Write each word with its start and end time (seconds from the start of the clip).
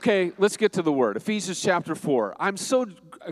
Okay, 0.00 0.32
let's 0.38 0.56
get 0.56 0.72
to 0.72 0.80
the 0.80 0.90
word. 0.90 1.18
Ephesians 1.18 1.60
chapter 1.60 1.94
4. 1.94 2.34
I'm 2.40 2.56
so 2.56 2.86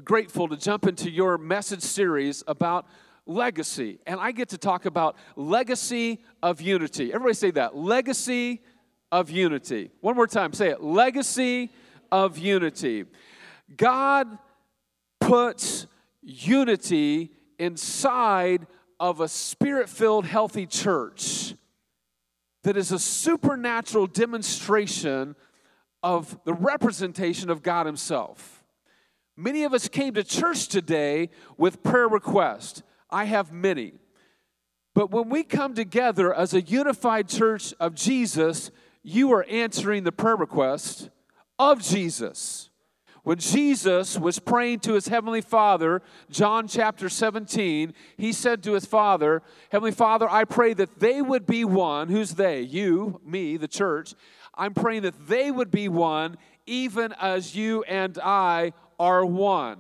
grateful 0.05 0.48
to 0.48 0.57
jump 0.59 0.87
into 0.87 1.09
your 1.09 1.39
message 1.39 1.80
series 1.80 2.45
about 2.46 2.87
legacy. 3.25 4.01
And 4.07 4.21
I 4.21 4.33
get 4.33 4.51
to 4.51 4.59
talk 4.59 4.84
about 4.84 5.16
legacy 5.34 6.20
of 6.43 6.60
unity. 6.60 7.10
Everybody 7.10 7.33
say 7.33 7.52
that. 7.52 7.74
Legacy 7.74 8.60
of 9.10 9.30
unity. 9.30 9.93
One 10.02 10.15
more 10.15 10.27
time, 10.27 10.52
say 10.52 10.69
it. 10.69 10.83
Legacy 10.83 11.73
of 12.12 12.37
unity. 12.37 13.07
God 13.74 14.37
puts 15.23 15.87
unity 16.21 17.32
inside 17.59 18.66
of 19.01 19.23
a 19.23 19.29
spirit 19.29 19.88
filled, 19.88 20.27
healthy 20.27 20.66
church 20.66 21.55
that 22.62 22.77
is 22.77 22.93
a 22.93 22.98
supernatural 22.98 24.07
demonstration 24.07 25.35
of 26.02 26.38
the 26.45 26.55
representation 26.55 27.51
of 27.51 27.62
God 27.62 27.87
Himself. 27.87 28.65
Many 29.37 29.65
of 29.65 29.73
us 29.73 29.88
came 29.88 30.15
to 30.15 30.24
church 30.24 30.69
today 30.69 31.30
with 31.57 31.83
prayer 31.83 32.09
requests. 32.09 32.83
I 33.11 33.24
have 33.24 33.52
many. 33.52 33.95
But 34.95 35.12
when 35.12 35.29
we 35.29 35.45
come 35.45 35.74
together 35.74 36.34
as 36.34 36.55
a 36.55 36.61
unified 36.61 37.29
church 37.29 37.73
of 37.79 37.95
Jesus, 37.95 38.73
you 39.04 39.32
are 39.32 39.45
answering 39.49 40.02
the 40.02 40.13
prayer 40.13 40.37
request 40.37 41.09
of 41.59 41.80
Jesus. 41.80 42.69
When 43.23 43.38
Jesus 43.38 44.19
was 44.19 44.38
praying 44.38 44.80
to 44.80 44.95
his 44.95 45.09
heavenly 45.09 45.41
Father, 45.41 46.02
John 46.30 46.66
chapter 46.66 47.09
17, 47.09 47.93
he 48.16 48.32
said 48.32 48.63
to 48.63 48.73
his 48.73 48.87
Father, 48.87 49.43
Heavenly 49.71 49.93
Father, 49.93 50.29
I 50.29 50.45
pray 50.45 50.73
that 50.74 50.99
they 50.99 51.21
would 51.21 51.46
be 51.46 51.65
one. 51.65 52.09
Who's 52.09 52.37
they? 52.37 52.63
You, 52.63 53.21
me, 53.24 53.57
the 53.57 53.69
church. 53.69 54.15
I'm 54.59 54.74
praying 54.74 55.02
that 55.02 55.28
they 55.28 55.51
would 55.51 55.70
be 55.70 55.88
one, 55.88 56.37
even 56.66 57.14
as 57.20 57.54
you 57.54 57.84
and 57.84 58.18
I 58.23 58.73
are 58.98 59.24
one. 59.24 59.78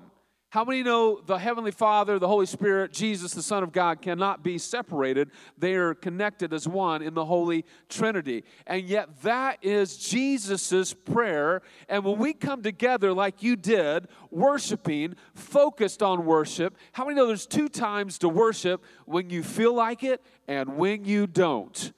How 0.50 0.64
many 0.64 0.82
know 0.82 1.20
the 1.20 1.36
Heavenly 1.36 1.72
Father, 1.72 2.18
the 2.18 2.26
Holy 2.26 2.46
Spirit, 2.46 2.90
Jesus, 2.90 3.32
the 3.32 3.42
Son 3.42 3.62
of 3.62 3.70
God, 3.70 4.00
cannot 4.00 4.42
be 4.42 4.56
separated? 4.56 5.30
They 5.58 5.74
are 5.74 5.92
connected 5.92 6.54
as 6.54 6.66
one 6.66 7.02
in 7.02 7.12
the 7.12 7.26
Holy 7.26 7.66
Trinity. 7.90 8.44
And 8.66 8.82
yet, 8.84 9.20
that 9.24 9.58
is 9.60 9.98
Jesus' 9.98 10.94
prayer. 10.94 11.60
And 11.86 12.02
when 12.02 12.16
we 12.16 12.32
come 12.32 12.62
together 12.62 13.12
like 13.12 13.42
you 13.42 13.56
did, 13.56 14.08
worshiping, 14.30 15.16
focused 15.34 16.02
on 16.02 16.24
worship, 16.24 16.78
how 16.92 17.04
many 17.04 17.16
know 17.16 17.26
there's 17.26 17.46
two 17.46 17.68
times 17.68 18.16
to 18.18 18.28
worship 18.30 18.82
when 19.04 19.28
you 19.28 19.42
feel 19.42 19.74
like 19.74 20.02
it 20.02 20.22
and 20.46 20.78
when 20.78 21.04
you 21.04 21.26
don't? 21.26 21.92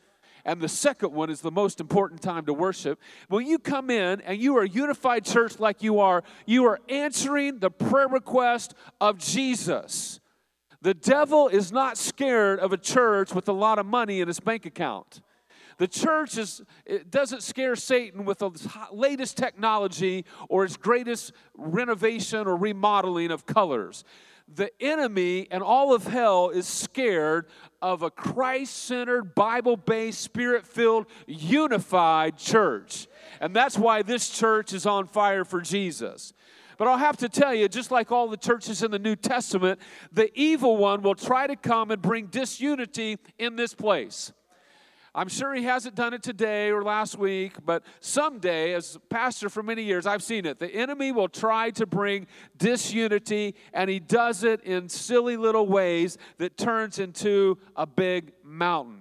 And 0.45 0.61
the 0.61 0.69
second 0.69 1.13
one 1.13 1.31
is 1.31 1.41
the 1.41 1.51
most 1.51 1.81
important 1.81 2.23
time 2.23 2.47
to 2.47 2.53
worship. 2.53 3.01
When 3.29 3.47
you 3.47 3.59
come 3.59 3.91
in 3.91 4.21
and 4.23 4.41
you 4.41 4.57
are 4.57 4.63
a 4.63 4.69
unified 4.69 5.25
church 5.25 5.59
like 5.59 5.83
you 5.83 6.01
are, 6.01 6.23
you 6.47 6.65
are 6.67 6.81
answering 6.89 7.59
the 7.59 7.71
prayer 7.71 8.09
request 8.09 8.75
of 9.01 9.19
Jesus. 9.19 10.21
The 10.83 10.95
devil 10.95 11.49
is 11.49 11.73
not 11.73 11.99
scared 11.99 12.59
of 12.59 12.73
a 12.73 12.79
church 12.79 13.35
with 13.35 13.49
a 13.49 13.53
lot 13.53 13.79
of 13.79 13.87
money 13.87 14.21
in 14.21 14.29
its 14.29 14.41
bank 14.41 14.65
account. 14.65 15.21
The 15.77 15.89
church 15.89 16.37
is, 16.37 16.63
it 16.85 17.11
doesn't 17.11 17.43
scare 17.43 17.75
Satan 17.75 18.27
with 18.27 18.39
the 18.39 18.51
latest 18.93 19.39
technology 19.39 20.27
or 20.49 20.65
its 20.65 20.77
greatest 20.77 21.33
renovation 21.57 22.47
or 22.47 22.57
remodeling 22.57 23.31
of 23.31 23.47
colors 23.47 24.05
the 24.55 24.71
enemy 24.81 25.47
and 25.51 25.63
all 25.63 25.95
of 25.95 26.07
hell 26.07 26.51
is 26.51 26.67
scared 26.67 27.47
of 27.81 28.03
a 28.03 28.11
Christ 28.11 28.77
centered, 28.85 29.35
Bible 29.35 29.77
based, 29.77 30.21
spirit 30.21 30.67
filled, 30.67 31.07
unified 31.27 32.37
church. 32.37 33.07
And 33.41 33.55
that's 33.55 33.79
why 33.79 34.03
this 34.03 34.29
church 34.29 34.73
is 34.73 34.87
on 34.87 35.07
fire 35.07 35.45
for 35.45 35.61
Jesus. 35.61 36.33
But 36.77 36.89
I'll 36.89 36.99
have 36.99 37.19
to 37.19 37.29
tell 37.29 37.55
you, 37.55 37.69
just 37.69 37.91
like 37.91 38.11
all 38.11 38.29
the 38.29 38.39
churches 38.39 38.83
in 38.83 38.91
the 38.91 38.99
New 38.99 39.17
Testament, 39.17 39.81
the 40.13 40.31
evil 40.35 40.79
one 40.79 41.03
will 41.03 41.15
try 41.15 41.47
to 41.47 41.57
come 41.57 41.91
and 41.91 42.01
bring 42.01 42.27
disunity 42.27 43.19
in 43.39 43.57
this 43.57 43.75
place. 43.75 44.33
I'm 45.15 45.29
sure 45.29 45.55
he 45.55 45.65
hasn't 45.65 45.97
done 45.97 46.15
it 46.15 46.23
today 46.23 46.71
or 46.71 46.83
last 46.83 47.19
week, 47.19 47.55
but 47.65 47.83
someday, 48.01 48.75
as 48.75 48.97
pastor 49.09 49.49
for 49.49 49.63
many 49.63 49.83
years, 49.83 50.07
I've 50.07 50.23
seen 50.23 50.47
it. 50.47 50.59
The 50.59 50.73
enemy 50.73 51.11
will 51.11 51.29
try 51.29 51.71
to 51.71 51.87
bring 51.87 52.29
disunity, 52.57 53.57
and 53.73 53.91
he 53.91 53.99
does 53.99 54.45
it 54.45 54.63
in 54.63 54.89
silly 54.89 55.37
little 55.37 55.67
ways 55.67 56.17
that 56.39 56.57
turns 56.57 56.99
into 57.01 57.59
a 57.75 57.87
big 57.87 58.33
mountain. 58.45 59.00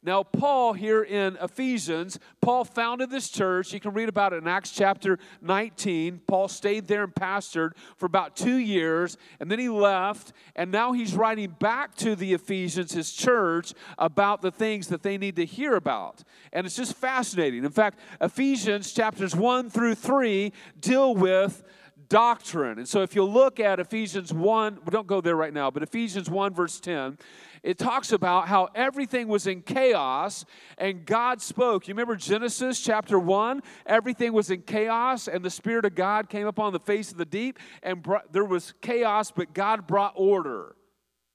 Now, 0.00 0.22
Paul 0.22 0.74
here 0.74 1.02
in 1.02 1.36
Ephesians, 1.40 2.20
Paul 2.40 2.64
founded 2.64 3.10
this 3.10 3.28
church. 3.28 3.72
You 3.72 3.80
can 3.80 3.92
read 3.92 4.08
about 4.08 4.32
it 4.32 4.36
in 4.36 4.46
Acts 4.46 4.70
chapter 4.70 5.18
19. 5.42 6.20
Paul 6.28 6.46
stayed 6.46 6.86
there 6.86 7.02
and 7.02 7.12
pastored 7.12 7.72
for 7.96 8.06
about 8.06 8.36
two 8.36 8.58
years, 8.58 9.16
and 9.40 9.50
then 9.50 9.58
he 9.58 9.68
left, 9.68 10.32
and 10.54 10.70
now 10.70 10.92
he's 10.92 11.14
writing 11.14 11.56
back 11.58 11.96
to 11.96 12.14
the 12.14 12.32
Ephesians, 12.32 12.92
his 12.92 13.12
church, 13.12 13.74
about 13.98 14.40
the 14.40 14.52
things 14.52 14.86
that 14.86 15.02
they 15.02 15.18
need 15.18 15.34
to 15.34 15.44
hear 15.44 15.74
about. 15.74 16.22
And 16.52 16.64
it's 16.64 16.76
just 16.76 16.94
fascinating. 16.94 17.64
In 17.64 17.72
fact, 17.72 17.98
Ephesians 18.20 18.92
chapters 18.92 19.34
1 19.34 19.68
through 19.68 19.96
3 19.96 20.52
deal 20.80 21.12
with 21.16 21.64
doctrine. 22.08 22.78
And 22.78 22.88
so 22.88 23.02
if 23.02 23.14
you 23.14 23.24
look 23.24 23.60
at 23.60 23.80
Ephesians 23.80 24.32
1, 24.32 24.78
we 24.84 24.90
don't 24.90 25.06
go 25.06 25.20
there 25.20 25.36
right 25.36 25.52
now, 25.52 25.70
but 25.70 25.82
Ephesians 25.82 26.30
1, 26.30 26.54
verse 26.54 26.80
10, 26.80 27.18
it 27.62 27.78
talks 27.78 28.12
about 28.12 28.48
how 28.48 28.68
everything 28.74 29.28
was 29.28 29.46
in 29.46 29.62
chaos 29.62 30.44
and 30.76 31.04
God 31.04 31.40
spoke. 31.40 31.88
You 31.88 31.94
remember 31.94 32.16
Genesis 32.16 32.80
chapter 32.80 33.18
1? 33.18 33.62
Everything 33.86 34.32
was 34.32 34.50
in 34.50 34.62
chaos 34.62 35.28
and 35.28 35.44
the 35.44 35.50
Spirit 35.50 35.84
of 35.84 35.94
God 35.94 36.28
came 36.28 36.46
upon 36.46 36.72
the 36.72 36.80
face 36.80 37.10
of 37.10 37.18
the 37.18 37.24
deep 37.24 37.58
and 37.82 38.02
brought, 38.02 38.32
there 38.32 38.44
was 38.44 38.74
chaos, 38.80 39.30
but 39.30 39.54
God 39.54 39.86
brought 39.86 40.12
order. 40.16 40.76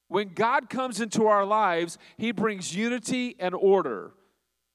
When 0.07 0.33
God 0.33 0.69
comes 0.69 1.01
into 1.01 1.27
our 1.27 1.45
lives, 1.45 1.97
He 2.17 2.31
brings 2.31 2.75
unity 2.75 3.35
and 3.39 3.55
order. 3.55 4.11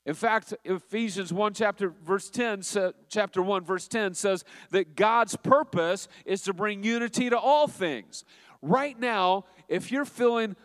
In 0.08 0.14
fact, 0.14 0.54
Ephesians 0.64 1.34
1 1.34 1.52
chapter 1.52 1.90
verse 2.02 2.30
10 2.30 2.62
chapter 3.10 3.42
1 3.42 3.62
verse 3.62 3.86
10 3.88 4.14
says 4.14 4.42
that 4.70 4.96
God's 4.96 5.36
purpose 5.36 6.08
is 6.24 6.40
to 6.42 6.54
bring 6.54 6.82
unity 6.82 7.28
to 7.28 7.38
all 7.38 7.68
things. 7.68 8.24
Right 8.62 8.98
now, 8.98 9.44
if 9.68 9.92
you're 9.92 10.06
feeling 10.06 10.56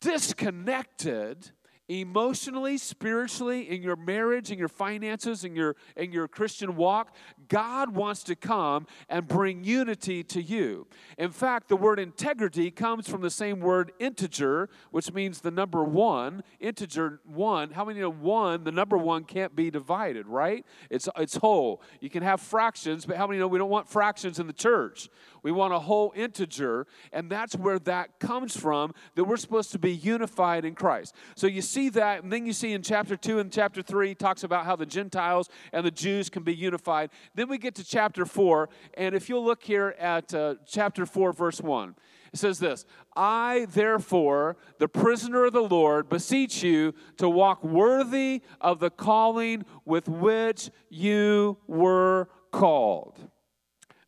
disconnected 0.00 1.50
emotionally, 1.88 2.78
spiritually, 2.78 3.68
in 3.68 3.82
your 3.82 3.96
marriage, 3.96 4.50
in 4.50 4.58
your 4.58 4.68
finances, 4.68 5.44
in 5.44 5.56
your 5.56 5.76
in 5.96 6.12
your 6.12 6.28
Christian 6.28 6.76
walk, 6.76 7.16
God 7.50 7.94
wants 7.94 8.22
to 8.24 8.36
come 8.36 8.86
and 9.08 9.26
bring 9.26 9.64
unity 9.64 10.22
to 10.22 10.40
you. 10.40 10.86
In 11.18 11.32
fact, 11.32 11.68
the 11.68 11.76
word 11.76 11.98
integrity 11.98 12.70
comes 12.70 13.08
from 13.08 13.20
the 13.20 13.28
same 13.28 13.58
word 13.58 13.92
integer, 13.98 14.70
which 14.92 15.12
means 15.12 15.40
the 15.40 15.50
number 15.50 15.82
1, 15.82 16.44
integer 16.60 17.20
1. 17.26 17.72
How 17.72 17.84
many 17.84 18.00
know 18.00 18.10
1, 18.10 18.62
the 18.62 18.72
number 18.72 18.96
1 18.96 19.24
can't 19.24 19.54
be 19.54 19.68
divided, 19.68 20.28
right? 20.28 20.64
It's 20.88 21.08
it's 21.18 21.36
whole. 21.36 21.82
You 22.00 22.08
can 22.08 22.22
have 22.22 22.40
fractions, 22.40 23.04
but 23.04 23.16
how 23.16 23.26
many 23.26 23.40
know 23.40 23.48
we 23.48 23.58
don't 23.58 23.68
want 23.68 23.88
fractions 23.88 24.38
in 24.38 24.46
the 24.46 24.52
church? 24.52 25.08
We 25.42 25.50
want 25.50 25.72
a 25.72 25.78
whole 25.80 26.12
integer, 26.14 26.86
and 27.12 27.30
that's 27.30 27.56
where 27.56 27.78
that 27.80 28.20
comes 28.20 28.56
from 28.56 28.94
that 29.16 29.24
we're 29.24 29.36
supposed 29.36 29.72
to 29.72 29.78
be 29.78 29.92
unified 29.92 30.64
in 30.64 30.74
Christ. 30.74 31.16
So 31.34 31.48
you 31.48 31.62
see 31.62 31.88
that, 31.90 32.22
and 32.22 32.32
then 32.32 32.46
you 32.46 32.52
see 32.52 32.72
in 32.72 32.82
chapter 32.82 33.16
2 33.16 33.40
and 33.40 33.50
chapter 33.50 33.82
3 33.82 34.14
talks 34.14 34.44
about 34.44 34.66
how 34.66 34.76
the 34.76 34.86
Gentiles 34.86 35.48
and 35.72 35.84
the 35.84 35.90
Jews 35.90 36.30
can 36.30 36.44
be 36.44 36.54
unified. 36.54 37.10
Then 37.40 37.48
we 37.48 37.56
get 37.56 37.74
to 37.76 37.84
chapter 37.84 38.26
4, 38.26 38.68
and 38.98 39.14
if 39.14 39.30
you'll 39.30 39.42
look 39.42 39.62
here 39.62 39.94
at 39.98 40.34
uh, 40.34 40.56
chapter 40.66 41.06
4, 41.06 41.32
verse 41.32 41.58
1. 41.58 41.94
It 42.34 42.38
says 42.38 42.58
this 42.58 42.84
I, 43.16 43.66
therefore, 43.70 44.58
the 44.78 44.88
prisoner 44.88 45.46
of 45.46 45.54
the 45.54 45.62
Lord, 45.62 46.10
beseech 46.10 46.62
you 46.62 46.92
to 47.16 47.30
walk 47.30 47.64
worthy 47.64 48.42
of 48.60 48.78
the 48.78 48.90
calling 48.90 49.64
with 49.86 50.06
which 50.06 50.68
you 50.90 51.56
were 51.66 52.28
called. 52.52 53.18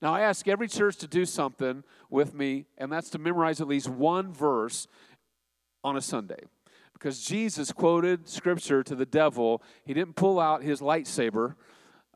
Now, 0.03 0.13
I 0.13 0.21
ask 0.21 0.47
every 0.47 0.69
church 0.69 0.99
to 0.99 1.07
do 1.07 1.25
something 1.25 1.85
with 2.11 2.35
me, 2.35 2.67
and 2.77 2.93
that's 2.93 3.09
to 3.09 3.19
memorize 3.19 3.63
at 3.63 3.67
least 3.67 3.89
one 3.89 4.31
verse 4.31 4.87
on 5.83 5.97
a 5.97 6.03
Sunday. 6.03 6.45
Because 6.93 7.25
Jesus 7.25 7.73
quoted 7.73 8.29
scripture 8.29 8.83
to 8.83 8.95
the 8.95 9.07
devil. 9.07 9.63
He 9.87 9.95
didn't 9.95 10.17
pull 10.17 10.39
out 10.39 10.63
his 10.63 10.83
lightsaber, 10.83 11.55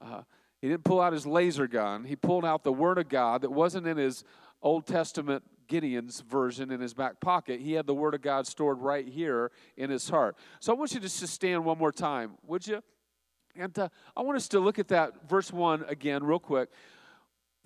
uh, 0.02 0.20
he 0.66 0.72
didn't 0.72 0.84
pull 0.84 1.00
out 1.00 1.12
his 1.12 1.26
laser 1.26 1.68
gun. 1.68 2.04
He 2.04 2.16
pulled 2.16 2.44
out 2.44 2.64
the 2.64 2.72
Word 2.72 2.98
of 2.98 3.08
God 3.08 3.42
that 3.42 3.50
wasn't 3.50 3.86
in 3.86 3.96
his 3.96 4.24
Old 4.60 4.84
Testament 4.84 5.44
Gideon's 5.68 6.20
version 6.20 6.72
in 6.72 6.80
his 6.80 6.92
back 6.92 7.20
pocket. 7.20 7.60
He 7.60 7.74
had 7.74 7.86
the 7.86 7.94
Word 7.94 8.14
of 8.14 8.22
God 8.22 8.46
stored 8.46 8.80
right 8.80 9.06
here 9.06 9.52
in 9.76 9.90
his 9.90 10.08
heart. 10.08 10.36
So 10.58 10.72
I 10.72 10.76
want 10.76 10.92
you 10.92 11.00
to 11.00 11.08
just 11.08 11.28
stand 11.28 11.64
one 11.64 11.78
more 11.78 11.92
time, 11.92 12.32
would 12.46 12.66
you? 12.66 12.82
And 13.54 13.78
uh, 13.78 13.88
I 14.16 14.22
want 14.22 14.36
us 14.36 14.48
to 14.48 14.58
look 14.58 14.80
at 14.80 14.88
that 14.88 15.28
verse 15.28 15.52
1 15.52 15.84
again, 15.88 16.24
real 16.24 16.40
quick 16.40 16.68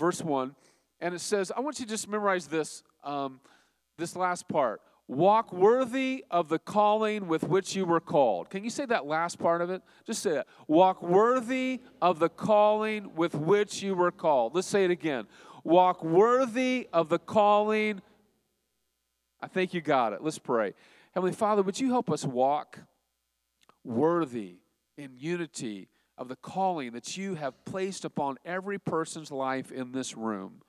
verse 0.00 0.22
1, 0.22 0.56
and 1.00 1.14
it 1.14 1.20
says, 1.20 1.52
I 1.54 1.60
want 1.60 1.78
you 1.78 1.84
to 1.84 1.90
just 1.90 2.08
memorize 2.08 2.46
this, 2.46 2.82
um, 3.04 3.40
this 3.98 4.16
last 4.16 4.48
part. 4.48 4.80
Walk 5.10 5.52
worthy 5.52 6.24
of 6.30 6.48
the 6.48 6.58
calling 6.58 7.26
with 7.26 7.42
which 7.42 7.74
you 7.74 7.84
were 7.84 8.00
called. 8.00 8.48
Can 8.48 8.62
you 8.62 8.70
say 8.70 8.86
that 8.86 9.06
last 9.06 9.40
part 9.40 9.60
of 9.60 9.68
it? 9.68 9.82
Just 10.06 10.22
say 10.22 10.30
that. 10.30 10.46
Walk 10.68 11.02
worthy 11.02 11.80
of 12.00 12.20
the 12.20 12.28
calling 12.28 13.14
with 13.16 13.34
which 13.34 13.82
you 13.82 13.96
were 13.96 14.12
called. 14.12 14.54
Let's 14.54 14.68
say 14.68 14.84
it 14.84 14.90
again. 14.90 15.26
Walk 15.64 16.04
worthy 16.04 16.88
of 16.92 17.08
the 17.08 17.18
calling. 17.18 18.00
I 19.40 19.48
think 19.48 19.74
you 19.74 19.80
got 19.80 20.12
it. 20.12 20.22
Let's 20.22 20.38
pray. 20.38 20.74
Heavenly 21.12 21.34
Father, 21.34 21.62
would 21.62 21.80
you 21.80 21.90
help 21.90 22.08
us 22.08 22.24
walk 22.24 22.78
worthy 23.82 24.58
in 24.96 25.10
unity 25.16 25.88
of 26.16 26.28
the 26.28 26.36
calling 26.36 26.92
that 26.92 27.16
you 27.16 27.34
have 27.34 27.64
placed 27.64 28.04
upon 28.04 28.36
every 28.44 28.78
person's 28.78 29.32
life 29.32 29.72
in 29.72 29.90
this 29.90 30.16
room? 30.16 30.62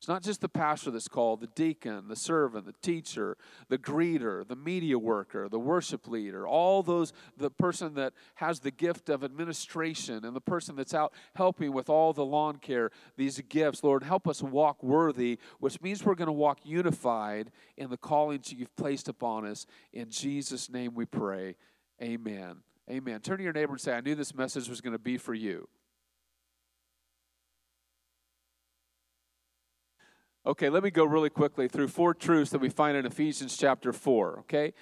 It's 0.00 0.08
not 0.08 0.22
just 0.22 0.40
the 0.40 0.48
pastor 0.48 0.90
that's 0.90 1.08
called, 1.08 1.42
the 1.42 1.46
deacon, 1.48 2.08
the 2.08 2.16
servant, 2.16 2.64
the 2.64 2.72
teacher, 2.80 3.36
the 3.68 3.76
greeter, 3.76 4.48
the 4.48 4.56
media 4.56 4.98
worker, 4.98 5.46
the 5.46 5.58
worship 5.58 6.08
leader, 6.08 6.48
all 6.48 6.82
those, 6.82 7.12
the 7.36 7.50
person 7.50 7.92
that 7.96 8.14
has 8.36 8.60
the 8.60 8.70
gift 8.70 9.10
of 9.10 9.22
administration 9.22 10.24
and 10.24 10.34
the 10.34 10.40
person 10.40 10.74
that's 10.74 10.94
out 10.94 11.12
helping 11.34 11.74
with 11.74 11.90
all 11.90 12.14
the 12.14 12.24
lawn 12.24 12.56
care, 12.56 12.90
these 13.18 13.42
gifts. 13.50 13.84
Lord, 13.84 14.02
help 14.02 14.26
us 14.26 14.42
walk 14.42 14.82
worthy, 14.82 15.38
which 15.58 15.82
means 15.82 16.02
we're 16.02 16.14
going 16.14 16.28
to 16.28 16.32
walk 16.32 16.60
unified 16.64 17.50
in 17.76 17.90
the 17.90 17.98
callings 17.98 18.50
you've 18.54 18.74
placed 18.76 19.06
upon 19.06 19.44
us. 19.44 19.66
In 19.92 20.08
Jesus' 20.08 20.70
name 20.70 20.94
we 20.94 21.04
pray. 21.04 21.56
Amen. 22.02 22.62
Amen. 22.90 23.20
Turn 23.20 23.36
to 23.36 23.44
your 23.44 23.52
neighbor 23.52 23.72
and 23.72 23.80
say, 23.82 23.92
I 23.92 24.00
knew 24.00 24.14
this 24.14 24.34
message 24.34 24.66
was 24.66 24.80
going 24.80 24.94
to 24.94 24.98
be 24.98 25.18
for 25.18 25.34
you. 25.34 25.68
Okay, 30.50 30.68
let 30.68 30.82
me 30.82 30.90
go 30.90 31.04
really 31.04 31.30
quickly 31.30 31.68
through 31.68 31.86
four 31.86 32.12
truths 32.12 32.50
that 32.50 32.58
we 32.58 32.70
find 32.70 32.96
in 32.96 33.06
Ephesians 33.06 33.56
chapter 33.56 33.92
4, 33.92 34.40
okay? 34.40 34.72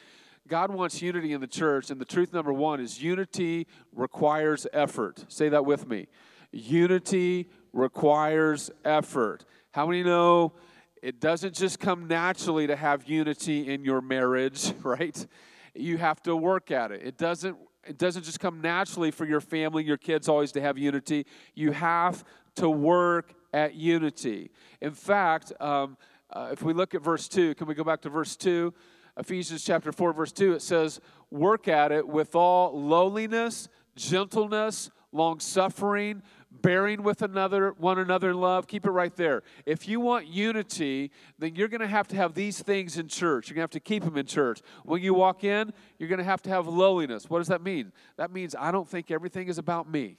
God 0.49 0.73
wants 0.73 1.03
unity 1.03 1.35
in 1.35 1.43
the 1.43 1.47
church, 1.47 1.91
and 1.91 2.00
the 2.00 2.06
truth 2.06 2.32
number 2.32 2.55
one 2.55 2.81
is 2.81 3.03
unity 3.03 3.67
requires 3.94 4.67
effort. 4.73 5.26
Say 5.29 5.50
that 5.50 5.67
with 5.67 5.87
me. 5.87 6.09
Unity 6.53 7.50
requires 7.75 8.70
effort. 8.82 9.44
How 9.73 9.85
many 9.85 10.03
know 10.03 10.55
it 11.03 11.20
doesn't 11.20 11.55
just 11.55 11.81
come 11.81 12.09
naturally 12.09 12.67
to 12.67 12.75
have 12.75 13.06
unity 13.06 13.71
in 13.71 13.85
your 13.85 14.00
marriage, 14.00 14.73
right? 14.82 15.26
You 15.75 15.99
have 15.99 16.23
to 16.23 16.35
work 16.35 16.71
at 16.71 16.93
it. 16.93 17.03
It 17.05 17.19
doesn't 17.19 17.59
it 17.87 17.99
doesn't 17.99 18.25
just 18.25 18.41
come 18.41 18.62
naturally 18.62 19.11
for 19.11 19.26
your 19.26 19.41
family, 19.41 19.85
your 19.85 19.97
kids 19.99 20.29
always 20.29 20.53
to 20.53 20.62
have 20.62 20.79
unity. 20.79 21.26
You 21.55 21.73
have 21.73 22.25
to 22.56 22.69
work 22.71 23.35
at 23.53 23.75
unity. 23.75 24.50
In 24.81 24.93
fact, 24.93 25.53
um, 25.61 25.97
uh, 26.31 26.50
if 26.53 26.62
we 26.62 26.73
look 26.73 26.95
at 26.95 27.03
verse 27.03 27.29
2, 27.29 27.55
can 27.55 27.67
we 27.67 27.75
go 27.75 27.85
back 27.85 28.03
to 28.03 28.11
verse 28.11 28.37
2? 28.37 28.73
Ephesians 29.17 29.65
chapter 29.65 29.91
4, 29.91 30.12
verse 30.12 30.33
2, 30.33 30.55
it 30.55 30.62
says, 30.62 31.00
Work 31.31 31.69
at 31.69 31.91
it 31.91 32.06
with 32.06 32.35
all 32.35 32.81
lowliness, 32.81 33.69
gentleness, 33.97 34.91
long 35.12 35.41
suffering, 35.41 36.23
bearing 36.50 37.03
with 37.03 37.23
another 37.23 37.73
one 37.79 37.99
another 37.99 38.31
in 38.31 38.41
love. 38.41 38.67
Keep 38.67 38.87
it 38.87 38.91
right 38.91 39.15
there. 39.17 39.43
If 39.67 39.89
you 39.89 40.00
want 40.00 40.27
unity 40.27 41.11
then 41.39 41.56
you're 41.56 41.69
going 41.69 41.81
to 41.81 41.87
have 41.87 42.09
to 42.09 42.17
have 42.17 42.35
these 42.35 42.62
things 42.62 42.99
in 42.99 43.09
church. 43.09 43.49
You're 43.49 43.55
going 43.55 43.69
to 43.69 43.71
have 43.71 43.71
to 43.71 43.81
keep 43.81 44.05
them 44.05 44.17
in 44.17 44.27
church. 44.27 44.61
When 44.85 45.03
you 45.03 45.15
walk 45.15 45.45
in 45.45 45.73
you're 45.99 46.09
going 46.09 46.19
to 46.19 46.25
have 46.25 46.43
to 46.43 46.50
have 46.50 46.67
lowliness. 46.67 47.29
What 47.29 47.39
does 47.39 47.49
that 47.49 47.62
mean? 47.62 47.93
That 48.17 48.33
means 48.33 48.55
i 48.59 48.71
don't 48.71 48.89
think 48.89 49.11
everything 49.11 49.49
is 49.49 49.59
about 49.59 49.91
me 49.91 50.17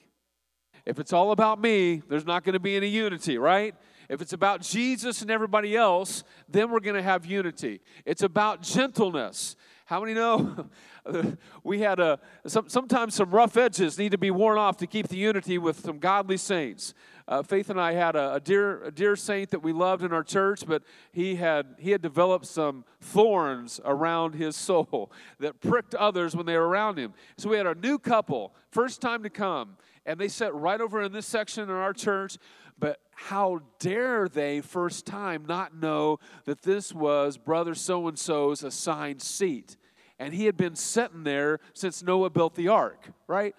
if 0.86 0.98
it's 0.98 1.12
all 1.12 1.32
about 1.32 1.60
me, 1.60 2.02
there's 2.08 2.26
not 2.26 2.44
going 2.44 2.54
to 2.54 2.60
be 2.60 2.76
any 2.76 2.88
unity, 2.88 3.38
right? 3.38 3.74
If 4.08 4.20
it's 4.20 4.32
about 4.32 4.60
Jesus 4.60 5.22
and 5.22 5.30
everybody 5.30 5.76
else, 5.76 6.24
then 6.48 6.70
we're 6.70 6.80
going 6.80 6.96
to 6.96 7.02
have 7.02 7.24
unity. 7.24 7.80
It's 8.04 8.22
about 8.22 8.62
gentleness. 8.62 9.54
How 9.90 10.00
many 10.00 10.14
know 10.14 10.66
we 11.64 11.80
had 11.80 11.98
a 11.98 12.20
some, 12.46 12.68
sometimes 12.68 13.14
some 13.14 13.30
rough 13.30 13.56
edges 13.56 13.98
need 13.98 14.12
to 14.12 14.18
be 14.18 14.30
worn 14.30 14.56
off 14.56 14.76
to 14.76 14.86
keep 14.86 15.08
the 15.08 15.16
unity 15.16 15.58
with 15.58 15.80
some 15.80 15.98
godly 15.98 16.36
saints. 16.36 16.94
Uh, 17.26 17.42
Faith 17.42 17.70
and 17.70 17.80
I 17.80 17.92
had 17.92 18.16
a, 18.16 18.34
a, 18.34 18.40
dear 18.40 18.84
a 18.84 18.90
dear 18.90 19.16
saint 19.16 19.50
that 19.50 19.64
we 19.64 19.72
loved 19.72 20.04
in 20.04 20.12
our 20.12 20.22
church, 20.22 20.64
but 20.66 20.82
he 21.12 21.36
had 21.36 21.74
he 21.78 21.90
had 21.90 22.02
developed 22.02 22.46
some 22.46 22.84
thorns 23.00 23.80
around 23.84 24.34
his 24.34 24.54
soul 24.56 25.12
that 25.40 25.60
pricked 25.60 25.94
others 25.94 26.36
when 26.36 26.46
they 26.46 26.56
were 26.56 26.68
around 26.68 26.98
him. 26.98 27.12
So 27.36 27.48
we 27.48 27.56
had 27.56 27.66
a 27.66 27.74
new 27.74 27.98
couple, 27.98 28.54
first 28.70 29.00
time 29.00 29.22
to 29.24 29.30
come, 29.30 29.76
and 30.06 30.18
they 30.18 30.28
sat 30.28 30.54
right 30.54 30.80
over 30.80 31.02
in 31.02 31.12
this 31.12 31.26
section 31.26 31.64
in 31.64 31.70
our 31.70 31.92
church. 31.92 32.36
But 32.78 32.98
how 33.12 33.60
dare 33.78 34.28
they, 34.28 34.62
first 34.62 35.04
time, 35.04 35.44
not 35.46 35.74
know 35.74 36.18
that 36.46 36.62
this 36.62 36.94
was 36.94 37.36
brother 37.36 37.74
so 37.74 38.08
and 38.08 38.18
so's 38.18 38.64
assigned 38.64 39.20
seat? 39.20 39.76
And 40.18 40.32
he 40.32 40.46
had 40.46 40.56
been 40.56 40.74
sitting 40.74 41.24
there 41.24 41.60
since 41.74 42.02
Noah 42.02 42.30
built 42.30 42.54
the 42.54 42.68
ark, 42.68 43.10
right? 43.26 43.54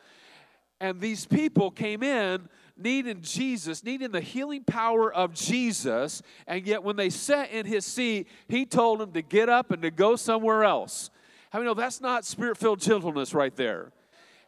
And 0.79 0.99
these 0.99 1.25
people 1.25 1.69
came 1.69 2.01
in 2.01 2.49
needing 2.75 3.21
Jesus, 3.21 3.83
needing 3.83 4.11
the 4.11 4.21
healing 4.21 4.63
power 4.63 5.13
of 5.13 5.33
Jesus, 5.33 6.23
and 6.47 6.65
yet 6.65 6.83
when 6.83 6.95
they 6.95 7.11
sat 7.11 7.51
in 7.51 7.65
his 7.67 7.85
seat, 7.85 8.27
he 8.47 8.65
told 8.65 8.99
them 8.99 9.11
to 9.11 9.21
get 9.21 9.49
up 9.49 9.69
and 9.69 9.83
to 9.83 9.91
go 9.91 10.15
somewhere 10.15 10.63
else. 10.63 11.11
How 11.51 11.59
many 11.59 11.67
know 11.67 11.75
that's 11.75 12.01
not 12.01 12.25
spirit 12.25 12.57
filled 12.57 12.79
gentleness 12.79 13.33
right 13.33 13.55
there? 13.55 13.91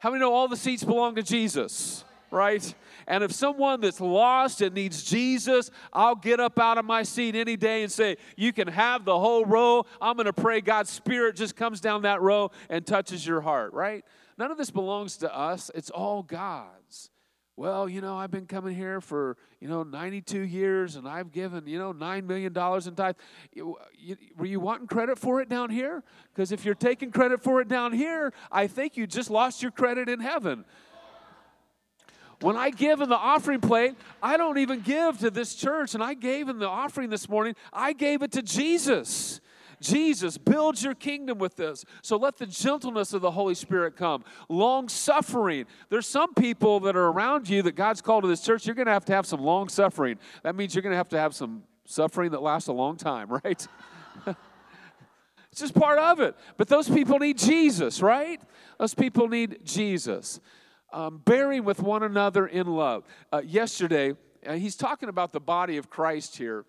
How 0.04 0.10
many 0.10 0.20
know 0.20 0.34
all 0.34 0.50
the 0.50 0.58
seats 0.58 0.84
belong 0.84 1.16
to 1.16 1.24
Jesus? 1.24 2.04
Right? 2.30 2.76
And 3.08 3.24
if 3.24 3.32
someone 3.32 3.80
that's 3.80 4.02
lost 4.02 4.60
and 4.60 4.76
needs 4.76 5.02
Jesus, 5.02 5.72
I'll 5.94 6.18
get 6.18 6.42
up 6.42 6.60
out 6.60 6.78
of 6.78 6.84
my 6.84 7.04
seat 7.04 7.38
any 7.38 7.56
day 7.56 7.84
and 7.84 7.90
say, 7.90 8.18
You 8.36 8.52
can 8.52 8.68
have 8.68 9.06
the 9.06 9.18
whole 9.18 9.46
row. 9.46 9.86
I'm 10.02 10.18
going 10.18 10.26
to 10.26 10.34
pray 10.34 10.60
God's 10.60 10.90
Spirit 10.90 11.38
just 11.38 11.56
comes 11.56 11.80
down 11.80 12.02
that 12.02 12.22
row 12.22 12.52
and 12.70 12.86
touches 12.86 13.26
your 13.26 13.40
heart, 13.40 13.72
right? 13.72 14.04
None 14.38 14.52
of 14.52 14.58
this 14.58 14.72
belongs 14.72 15.16
to 15.18 15.34
us, 15.34 15.72
it's 15.74 15.90
all 15.90 16.22
God's 16.22 17.10
well, 17.56 17.88
you 17.88 18.02
know, 18.02 18.18
I've 18.18 18.32
been 18.32 18.48
coming 18.48 18.76
here 18.76 19.00
for, 19.00 19.38
you 19.60 19.68
know, 19.68 19.84
92 19.84 20.40
years 20.40 20.96
and 20.96 21.08
I've 21.08 21.32
given, 21.32 21.68
you 21.68 21.78
know, 21.78 21.94
$9 21.94 22.26
million 22.26 22.48
in 22.52 22.96
tithe. 22.96 23.16
You, 23.54 23.78
you, 23.96 24.18
were 24.38 24.48
you 24.48 24.60
wanting 24.60 24.88
credit 24.88 25.20
for 25.20 25.40
it 25.40 25.50
down 25.50 25.70
here? 25.70 26.04
Because 26.34 26.52
if 26.52 26.66
you're 26.66 26.74
taking 26.74 27.12
credit 27.12 27.44
for 27.44 27.62
it 27.62 27.68
down 27.68 27.94
here, 27.94 28.34
I 28.52 28.66
think 28.66 28.98
you 28.98 29.06
just 29.06 29.30
lost 29.30 29.62
your 29.62 29.72
credit 29.72 30.10
in 30.10 30.20
heaven. 30.20 30.66
When 32.42 32.58
I 32.58 32.72
give 32.72 33.02
in 33.02 33.08
the 33.08 33.16
offering 33.16 33.62
plate, 33.62 33.96
I 34.22 34.36
don't 34.36 34.58
even 34.58 34.82
give 34.82 35.20
to 35.20 35.30
this 35.30 35.56
church, 35.56 35.94
and 35.94 36.04
I 36.04 36.14
gave 36.14 36.50
in 36.50 36.58
the 36.58 36.68
offering 36.68 37.10
this 37.10 37.30
morning, 37.30 37.56
I 37.72 37.94
gave 37.94 38.22
it 38.22 38.34
to 38.34 38.42
Jesus. 38.42 39.40
Jesus, 39.84 40.38
build 40.38 40.82
your 40.82 40.96
kingdom 40.96 41.38
with 41.38 41.56
this. 41.58 41.86
So 42.02 42.18
let 42.18 42.38
the 42.38 42.46
gentleness 42.48 43.14
of 43.14 43.22
the 43.22 43.32
Holy 43.32 43.54
Spirit 43.54 43.96
come. 43.98 44.24
Long 44.50 44.90
suffering. 44.90 45.66
There's 45.90 46.08
some 46.08 46.34
people 46.34 46.80
that 46.82 46.96
are 46.96 47.08
around 47.10 47.50
you 47.50 47.62
that 47.64 47.74
God's 47.74 48.02
called 48.02 48.24
to 48.24 48.28
this 48.28 48.42
church. 48.42 48.66
You're 48.66 48.76
going 48.76 48.88
to 48.88 48.94
have 48.94 49.06
to 49.06 49.14
have 49.14 49.26
some 49.26 49.42
long 49.42 49.70
suffering. 49.70 50.18
That 50.44 50.56
means 50.56 50.74
you're 50.74 50.82
going 50.82 50.94
to 50.94 50.98
have 50.98 51.10
to 51.10 51.20
have 51.20 51.36
some 51.36 51.64
suffering 51.86 52.32
that 52.32 52.42
lasts 52.42 52.70
a 52.70 52.74
long 52.74 52.96
time, 52.96 53.30
right? 53.44 53.68
it's 54.26 55.60
just 55.60 55.76
part 55.76 56.00
of 56.00 56.20
it. 56.22 56.36
But 56.58 56.70
those 56.70 56.90
people 56.90 57.20
need 57.20 57.38
Jesus, 57.38 58.02
right? 58.02 58.42
Those 58.80 58.96
people 58.96 59.28
need 59.28 59.66
Jesus. 59.66 60.40
Um, 60.92 61.22
bearing 61.26 61.66
with 61.66 61.82
one 61.82 62.04
another 62.04 62.48
in 62.48 62.68
love. 62.68 63.04
Uh, 63.32 63.42
yesterday, 63.44 64.14
uh, 64.46 64.54
he's 64.54 64.76
talking 64.76 65.10
about 65.10 65.34
the 65.34 65.40
body 65.40 65.78
of 65.78 65.90
Christ 65.90 66.38
here 66.38 66.66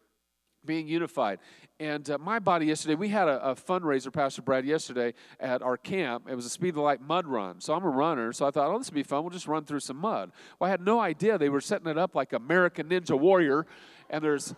being 0.65 0.87
unified. 0.89 1.39
And 1.81 2.09
uh, 2.09 2.19
my 2.19 2.39
body 2.39 2.67
yesterday, 2.67 2.95
we 2.95 3.09
had 3.09 3.29
a, 3.29 3.51
a, 3.51 3.55
fundraiser, 3.55 4.13
Pastor 4.13 4.43
Brad, 4.43 4.65
yesterday 4.65 5.13
at 5.41 5.61
our 5.61 5.77
camp. 5.77 6.27
It 6.31 6.35
was 6.35 6.47
a 6.47 6.51
Speed 6.51 6.71
of 6.71 6.77
Light 6.79 7.01
mud 7.01 7.27
run. 7.27 7.61
So 7.61 7.75
I'm 7.75 7.85
a 7.85 7.89
runner, 7.89 8.33
so 8.33 8.47
I 8.47 8.51
thought, 8.51 8.73
oh, 8.73 8.79
this 8.79 8.89
would 8.89 8.95
be 8.95 9.03
fun. 9.03 9.23
We'll 9.25 9.31
just 9.31 9.49
run 9.49 9.65
through 9.65 9.81
some 9.81 9.97
mud. 9.97 10.31
Well, 10.59 10.69
I 10.69 10.71
had 10.71 10.81
no 10.81 11.01
idea 11.01 11.37
they 11.37 11.49
were 11.49 11.61
setting 11.61 11.89
it 11.89 11.99
up 11.99 12.15
like 12.15 12.33
American 12.33 12.89
Ninja 12.89 13.19
Warrior. 13.19 13.67
And 14.09 14.23
there's, 14.23 14.55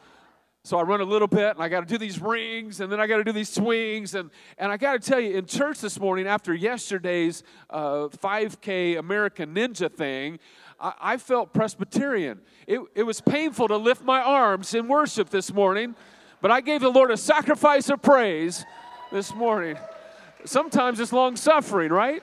so 0.63 0.79
I 0.79 0.83
run 0.83 1.01
a 1.01 1.05
little 1.05 1.29
bit, 1.29 1.55
and 1.55 1.63
I 1.63 1.69
got 1.69 1.81
to 1.81 1.87
do 1.87 1.97
these 1.97 2.21
rings, 2.21 2.81
and 2.81 2.93
then 2.93 3.01
I 3.01 3.07
got 3.07 3.17
to 3.19 3.25
do 3.25 3.33
these 3.33 3.49
swings. 3.49 4.15
And, 4.15 4.31
and 4.59 4.71
I 4.71 4.77
got 4.77 5.01
to 5.01 5.09
tell 5.09 5.21
you, 5.21 5.39
in 5.39 5.47
church 5.47 5.81
this 5.81 5.99
morning, 5.99 6.27
after 6.27 6.53
yesterday's 6.53 7.45
uh, 7.71 8.09
5K 8.09 8.99
American 8.99 9.55
Ninja 9.55 9.91
thing, 9.91 10.39
I, 10.81 10.93
I 11.01 11.17
felt 11.17 11.53
Presbyterian. 11.53 12.41
It, 12.67 12.81
it 12.95 13.03
was 13.03 13.21
painful 13.21 13.69
to 13.69 13.77
lift 13.77 14.03
my 14.03 14.21
arms 14.21 14.75
in 14.75 14.89
worship 14.89 15.31
this 15.31 15.53
morning 15.53 15.95
but 16.47 16.51
I 16.51 16.61
gave 16.61 16.81
the 16.81 16.91
Lord 16.91 17.11
a 17.11 17.17
sacrifice 17.17 17.89
of 17.89 18.01
praise 18.03 18.65
this 19.11 19.35
morning. 19.35 19.77
Sometimes 20.45 21.01
it's 21.01 21.13
long 21.13 21.35
suffering, 21.35 21.91
right? 21.91 22.23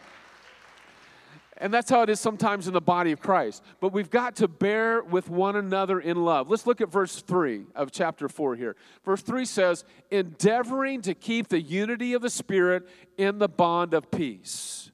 And 1.58 1.74
that's 1.74 1.90
how 1.90 2.04
it 2.04 2.10
is 2.10 2.22
sometimes 2.22 2.68
in 2.68 2.74
the 2.74 2.80
body 2.80 3.12
of 3.12 3.20
Christ. 3.20 3.64
But 3.82 3.92
we've 3.92 4.10
got 4.10 4.38
to 4.38 4.48
bear 4.48 5.04
with 5.04 5.30
one 5.30 5.58
another 5.58 6.00
in 6.00 6.24
love. 6.24 6.50
Let's 6.50 6.66
look 6.66 6.80
at 6.80 6.90
verse 6.90 7.22
3 7.22 7.66
of 7.76 7.92
chapter 7.92 8.30
4 8.30 8.56
here. 8.56 8.78
Verse 9.04 9.22
3 9.22 9.44
says, 9.44 9.84
endeavoring 10.10 11.02
to 11.02 11.14
keep 11.14 11.50
the 11.50 11.62
unity 11.62 12.14
of 12.14 12.22
the 12.22 12.30
Spirit 12.30 12.88
in 13.18 13.40
the 13.40 13.50
bond 13.50 13.94
of 13.94 14.10
peace. 14.10 14.92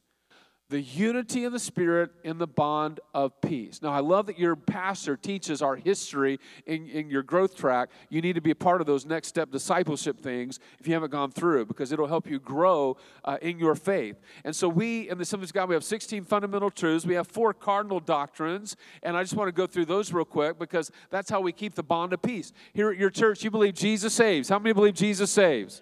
The 0.70 0.82
unity 0.82 1.46
of 1.46 1.52
the 1.52 1.60
Spirit 1.60 2.12
in 2.24 2.38
the 2.38 2.46
bond 2.46 3.00
of 3.14 3.40
peace. 3.42 3.82
Now, 3.82 3.90
I 3.90 4.02
love 4.02 4.28
that 4.28 4.38
your 4.38 4.56
pastor 4.56 5.18
teaches 5.18 5.64
our 5.64 5.76
history 5.76 6.40
in, 6.68 6.88
in 6.88 7.10
your 7.10 7.24
growth 7.24 7.56
track. 7.56 7.90
You 8.10 8.22
need 8.22 8.34
to 8.34 8.42
be 8.42 8.52
a 8.52 8.56
part 8.56 8.80
of 8.80 8.86
those 8.86 9.04
next 9.04 9.30
step 9.30 9.50
discipleship 9.50 10.20
things 10.20 10.60
if 10.80 10.88
you 10.88 10.94
haven't 10.94 11.12
gone 11.12 11.32
through, 11.32 11.66
because 11.66 11.92
it'll 11.92 12.08
help 12.08 12.30
you 12.30 12.40
grow 12.40 12.98
uh, 13.26 13.38
in 13.42 13.58
your 13.58 13.74
faith. 13.74 14.20
And 14.44 14.56
so, 14.56 14.70
we 14.70 15.10
in 15.10 15.18
the 15.18 15.24
Assemblies 15.24 15.50
of 15.50 15.56
God, 15.56 15.70
we 15.70 15.76
have 15.76 15.84
16 15.84 16.24
fundamental 16.26 16.70
truths. 16.70 17.04
We 17.04 17.16
have 17.16 17.28
four 17.28 17.52
cardinal 17.54 18.00
doctrines, 18.00 18.76
and 19.02 19.18
I 19.18 19.24
just 19.24 19.34
want 19.34 19.48
to 19.48 19.52
go 19.52 19.66
through 19.66 19.86
those 19.86 20.14
real 20.14 20.26
quick 20.26 20.60
because 20.60 20.92
that's 21.10 21.32
how 21.32 21.42
we 21.42 21.52
keep 21.52 21.74
the 21.74 21.84
bond 21.84 22.14
of 22.14 22.22
peace. 22.22 22.54
Here 22.74 22.92
at 22.92 22.98
your 22.98 23.10
church, 23.10 23.44
you 23.44 23.50
believe 23.50 23.74
Jesus 23.74 24.14
saves. 24.14 24.50
How 24.50 24.60
many 24.60 24.74
believe 24.74 24.94
Jesus 24.94 25.32
saves? 25.32 25.82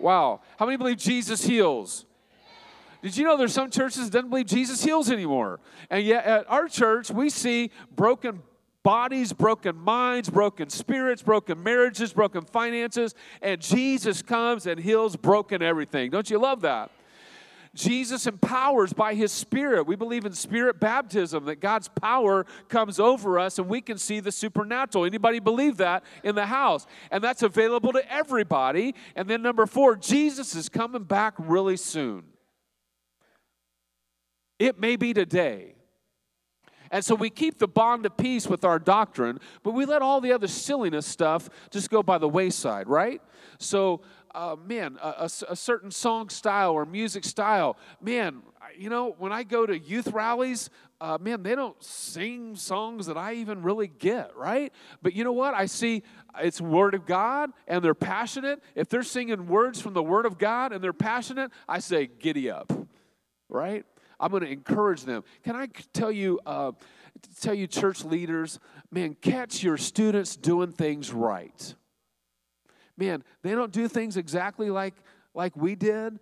Wow. 0.00 0.40
How 0.58 0.66
many 0.66 0.76
believe 0.76 0.98
Jesus 0.98 1.44
heals? 1.44 2.06
Did 3.06 3.16
you 3.16 3.22
know 3.22 3.36
there's 3.36 3.52
some 3.52 3.70
churches 3.70 4.10
that 4.10 4.20
don't 4.20 4.30
believe 4.30 4.46
Jesus 4.46 4.82
heals 4.82 5.12
anymore? 5.12 5.60
And 5.90 6.04
yet 6.04 6.24
at 6.24 6.50
our 6.50 6.66
church, 6.66 7.08
we 7.08 7.30
see 7.30 7.70
broken 7.94 8.42
bodies, 8.82 9.32
broken 9.32 9.76
minds, 9.76 10.28
broken 10.28 10.68
spirits, 10.68 11.22
broken 11.22 11.62
marriages, 11.62 12.12
broken 12.12 12.42
finances, 12.42 13.14
and 13.40 13.60
Jesus 13.60 14.22
comes 14.22 14.66
and 14.66 14.80
heals 14.80 15.14
broken 15.14 15.62
everything. 15.62 16.10
Don't 16.10 16.28
you 16.28 16.38
love 16.38 16.62
that? 16.62 16.90
Jesus 17.76 18.26
empowers 18.26 18.92
by 18.92 19.14
his 19.14 19.30
spirit. 19.30 19.86
We 19.86 19.94
believe 19.94 20.24
in 20.24 20.32
spirit 20.32 20.80
baptism 20.80 21.44
that 21.44 21.60
God's 21.60 21.86
power 21.86 22.44
comes 22.68 22.98
over 22.98 23.38
us 23.38 23.60
and 23.60 23.68
we 23.68 23.82
can 23.82 23.98
see 23.98 24.18
the 24.18 24.32
supernatural. 24.32 25.04
Anybody 25.04 25.38
believe 25.38 25.76
that 25.76 26.02
in 26.24 26.34
the 26.34 26.46
house? 26.46 26.88
And 27.12 27.22
that's 27.22 27.44
available 27.44 27.92
to 27.92 28.12
everybody. 28.12 28.96
And 29.14 29.28
then 29.28 29.42
number 29.42 29.64
4, 29.66 29.94
Jesus 29.94 30.56
is 30.56 30.68
coming 30.68 31.04
back 31.04 31.34
really 31.38 31.76
soon. 31.76 32.24
It 34.58 34.78
may 34.78 34.96
be 34.96 35.12
today. 35.12 35.74
And 36.90 37.04
so 37.04 37.14
we 37.14 37.30
keep 37.30 37.58
the 37.58 37.68
bond 37.68 38.06
of 38.06 38.16
peace 38.16 38.46
with 38.46 38.64
our 38.64 38.78
doctrine, 38.78 39.40
but 39.62 39.72
we 39.72 39.84
let 39.84 40.02
all 40.02 40.20
the 40.20 40.32
other 40.32 40.46
silliness 40.46 41.06
stuff 41.06 41.50
just 41.70 41.90
go 41.90 42.02
by 42.02 42.18
the 42.18 42.28
wayside, 42.28 42.88
right? 42.88 43.20
So, 43.58 44.02
uh, 44.34 44.56
man, 44.64 44.98
a, 45.02 45.08
a, 45.08 45.30
a 45.48 45.56
certain 45.56 45.90
song 45.90 46.28
style 46.28 46.72
or 46.72 46.84
music 46.84 47.24
style, 47.24 47.76
man, 48.00 48.42
you 48.76 48.90
know, 48.90 49.14
when 49.18 49.32
I 49.32 49.42
go 49.42 49.66
to 49.66 49.78
youth 49.78 50.08
rallies, 50.08 50.70
uh, 51.00 51.18
man, 51.20 51.42
they 51.42 51.54
don't 51.54 51.82
sing 51.82 52.56
songs 52.56 53.06
that 53.06 53.16
I 53.16 53.34
even 53.34 53.62
really 53.62 53.88
get, 53.88 54.34
right? 54.36 54.72
But 55.02 55.14
you 55.14 55.24
know 55.24 55.32
what? 55.32 55.54
I 55.54 55.66
see 55.66 56.02
it's 56.38 56.60
Word 56.60 56.94
of 56.94 57.06
God 57.06 57.50
and 57.66 57.84
they're 57.84 57.94
passionate. 57.94 58.62
If 58.74 58.88
they're 58.88 59.02
singing 59.02 59.46
words 59.46 59.80
from 59.80 59.94
the 59.94 60.02
Word 60.02 60.26
of 60.26 60.38
God 60.38 60.72
and 60.72 60.82
they're 60.82 60.92
passionate, 60.92 61.50
I 61.68 61.80
say, 61.80 62.06
giddy 62.06 62.50
up, 62.50 62.72
right? 63.48 63.84
I'm 64.18 64.30
going 64.30 64.42
to 64.42 64.50
encourage 64.50 65.02
them. 65.02 65.24
Can 65.44 65.56
I 65.56 65.68
tell 65.92 66.10
you, 66.10 66.40
uh, 66.46 66.72
tell 67.40 67.54
you, 67.54 67.66
church 67.66 68.04
leaders, 68.04 68.58
man, 68.90 69.14
catch 69.20 69.62
your 69.62 69.76
students 69.76 70.36
doing 70.36 70.72
things 70.72 71.12
right. 71.12 71.74
Man, 72.96 73.22
they 73.42 73.52
don't 73.52 73.72
do 73.72 73.88
things 73.88 74.16
exactly 74.16 74.70
like 74.70 74.94
like 75.34 75.54
we 75.54 75.74
did 75.74 76.18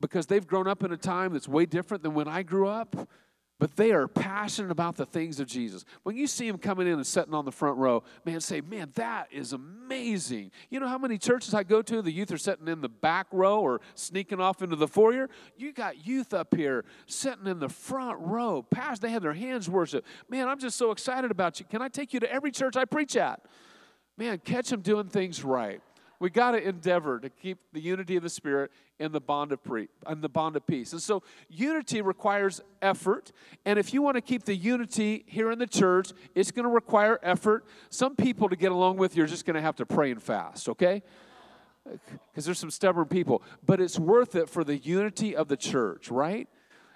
because 0.00 0.26
they've 0.26 0.46
grown 0.46 0.66
up 0.66 0.82
in 0.82 0.90
a 0.92 0.96
time 0.96 1.34
that's 1.34 1.46
way 1.46 1.66
different 1.66 2.02
than 2.02 2.14
when 2.14 2.26
I 2.26 2.42
grew 2.42 2.66
up 2.66 3.08
but 3.60 3.76
they 3.76 3.92
are 3.92 4.08
passionate 4.08 4.70
about 4.70 4.96
the 4.96 5.06
things 5.06 5.38
of 5.38 5.46
Jesus. 5.46 5.84
When 6.02 6.16
you 6.16 6.26
see 6.26 6.50
them 6.50 6.58
coming 6.58 6.86
in 6.86 6.94
and 6.94 7.06
sitting 7.06 7.34
on 7.34 7.44
the 7.44 7.52
front 7.52 7.78
row, 7.78 8.02
man, 8.24 8.40
say, 8.40 8.60
man, 8.60 8.90
that 8.96 9.28
is 9.30 9.52
amazing. 9.52 10.50
You 10.70 10.80
know 10.80 10.88
how 10.88 10.98
many 10.98 11.18
churches 11.18 11.54
I 11.54 11.62
go 11.62 11.80
to, 11.82 12.02
the 12.02 12.10
youth 12.10 12.32
are 12.32 12.38
sitting 12.38 12.66
in 12.66 12.80
the 12.80 12.88
back 12.88 13.28
row 13.30 13.60
or 13.60 13.80
sneaking 13.94 14.40
off 14.40 14.60
into 14.60 14.76
the 14.76 14.88
foyer? 14.88 15.30
You 15.56 15.72
got 15.72 16.04
youth 16.04 16.34
up 16.34 16.54
here 16.54 16.84
sitting 17.06 17.46
in 17.46 17.60
the 17.60 17.68
front 17.68 18.18
row. 18.20 18.62
Past, 18.62 19.02
they 19.02 19.10
have 19.10 19.22
their 19.22 19.34
hands 19.34 19.70
worship. 19.70 20.04
Man, 20.28 20.48
I'm 20.48 20.58
just 20.58 20.76
so 20.76 20.90
excited 20.90 21.30
about 21.30 21.60
you. 21.60 21.66
Can 21.66 21.80
I 21.80 21.88
take 21.88 22.12
you 22.12 22.20
to 22.20 22.32
every 22.32 22.50
church 22.50 22.76
I 22.76 22.84
preach 22.84 23.16
at? 23.16 23.40
Man, 24.16 24.38
catch 24.38 24.68
them 24.70 24.80
doing 24.80 25.08
things 25.08 25.44
right 25.44 25.80
we 26.20 26.30
got 26.30 26.52
to 26.52 26.62
endeavor 26.62 27.18
to 27.18 27.28
keep 27.28 27.58
the 27.72 27.80
unity 27.80 28.16
of 28.16 28.22
the 28.22 28.28
spirit 28.28 28.70
in 28.98 29.12
the 29.12 29.20
bond 29.20 29.52
of 29.52 29.62
pre 29.62 29.88
in 30.08 30.20
the 30.20 30.28
bond 30.28 30.56
of 30.56 30.66
peace. 30.66 30.92
And 30.92 31.02
so 31.02 31.22
unity 31.48 32.00
requires 32.00 32.60
effort 32.80 33.32
and 33.64 33.78
if 33.78 33.92
you 33.92 34.02
want 34.02 34.16
to 34.16 34.20
keep 34.20 34.44
the 34.44 34.54
unity 34.54 35.24
here 35.26 35.50
in 35.50 35.58
the 35.58 35.66
church 35.66 36.12
it's 36.34 36.50
going 36.50 36.64
to 36.64 36.70
require 36.70 37.18
effort. 37.22 37.64
Some 37.90 38.16
people 38.16 38.48
to 38.48 38.56
get 38.56 38.72
along 38.72 38.96
with 38.98 39.16
you're 39.16 39.26
just 39.26 39.44
going 39.44 39.56
to 39.56 39.62
have 39.62 39.76
to 39.76 39.86
pray 39.86 40.10
and 40.10 40.22
fast 40.22 40.68
okay? 40.68 41.02
Because 41.84 42.44
there's 42.44 42.58
some 42.58 42.70
stubborn 42.70 43.06
people 43.06 43.42
but 43.66 43.80
it's 43.80 43.98
worth 43.98 44.34
it 44.34 44.48
for 44.48 44.64
the 44.64 44.78
unity 44.78 45.34
of 45.34 45.48
the 45.48 45.56
church 45.56 46.10
right 46.10 46.48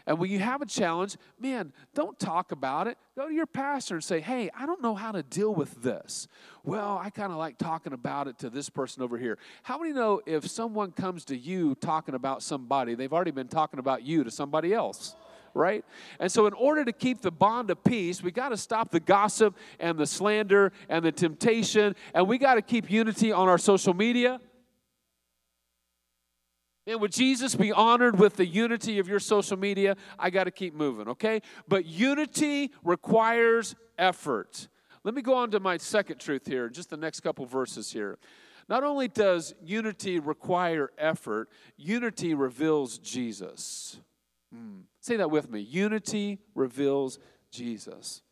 and 0.09 0.19
when 0.19 0.31
you 0.31 0.38
have 0.38 0.62
a 0.62 0.67
challenge, 0.67 1.19
man, 1.38 1.71
don't 1.95 2.19
talk 2.19 2.50
about 2.50 2.87
it. 2.87 2.97
Go 3.15 3.29
to 3.29 3.35
your 3.35 3.45
pastor 3.45 3.97
and 3.97 4.03
say, 4.03 4.21
hey, 4.21 4.49
I 4.59 4.65
don't 4.65 4.81
know 4.81 4.95
how 4.95 5.12
to 5.12 5.23
deal 5.23 5.55
with 5.55 5.83
this. 5.83 6.29
Well, 6.65 6.99
I 7.00 7.11
kind 7.11 7.31
of 7.31 7.37
like 7.37 7.59
talking 7.59 7.93
about 7.93 8.27
it 8.27 8.38
to 8.38 8.49
this 8.49 8.71
person 8.71 9.03
over 9.03 9.19
here. 9.19 9.37
How 9.62 9.77
many 9.77 9.93
know 9.93 10.23
if 10.25 10.49
someone 10.49 10.93
comes 10.93 11.27
to 11.27 11.37
you 11.37 11.75
talking 11.75 12.15
about 12.15 12.43
somebody, 12.43 12.95
they've 12.95 13.12
already 13.12 13.33
been 13.33 13.49
talking 13.49 13.79
about 13.79 14.03
you 14.03 14.25
to 14.25 14.31
somebody 14.31 14.73
else? 14.73 15.15
right? 15.55 15.85
And 16.21 16.31
so, 16.31 16.47
in 16.47 16.53
order 16.53 16.85
to 16.85 16.93
keep 16.93 17.21
the 17.21 17.33
bond 17.33 17.71
of 17.71 17.83
peace, 17.83 18.23
we 18.23 18.31
got 18.31 18.50
to 18.50 18.57
stop 18.57 18.91
the 18.91 19.00
gossip 19.00 19.57
and 19.81 19.99
the 19.99 20.07
slander 20.07 20.73
and 20.88 21.05
the 21.05 21.11
temptation, 21.11 21.97
and 22.15 22.29
we 22.29 22.38
got 22.38 22.55
to 22.55 22.62
keep 22.62 22.91
unity 22.91 23.33
on 23.33 23.49
our 23.49 23.59
social 23.59 23.95
media. 23.95 24.41
And 26.88 27.02
would 27.02 27.12
Jesus 27.12 27.54
be 27.54 27.71
honored 27.71 28.18
with 28.18 28.37
the 28.37 28.47
unity 28.47 28.99
of 28.99 29.09
your 29.09 29.21
social 29.21 29.59
media? 29.59 29.95
I 30.18 30.30
got 30.30 30.45
to 30.45 30.50
keep 30.50 30.75
moving, 30.75 31.07
okay? 31.09 31.42
But 31.68 31.85
unity 31.85 32.73
requires 32.83 33.76
effort. 33.99 34.68
Let 35.04 35.14
me 35.14 35.21
go 35.21 35.35
on 35.35 35.50
to 35.50 35.61
my 35.61 35.76
second 35.76 36.18
truth 36.18 36.47
here, 36.47 36.71
just 36.71 36.88
the 36.88 36.97
next 36.97 37.21
couple 37.21 37.45
verses 37.45 37.92
here. 37.92 38.18
Not 38.71 38.85
only 38.85 39.07
does 39.07 39.54
unity 39.62 40.18
require 40.18 40.90
effort, 40.97 41.50
unity 41.76 42.33
reveals 42.33 42.97
Jesus. 42.99 44.00
Hmm. 44.50 44.80
Say 45.00 45.16
that 45.16 45.30
with 45.30 45.50
me. 45.50 45.61
Unity 45.61 46.38
reveals 46.54 47.18
Jesus. 47.50 48.23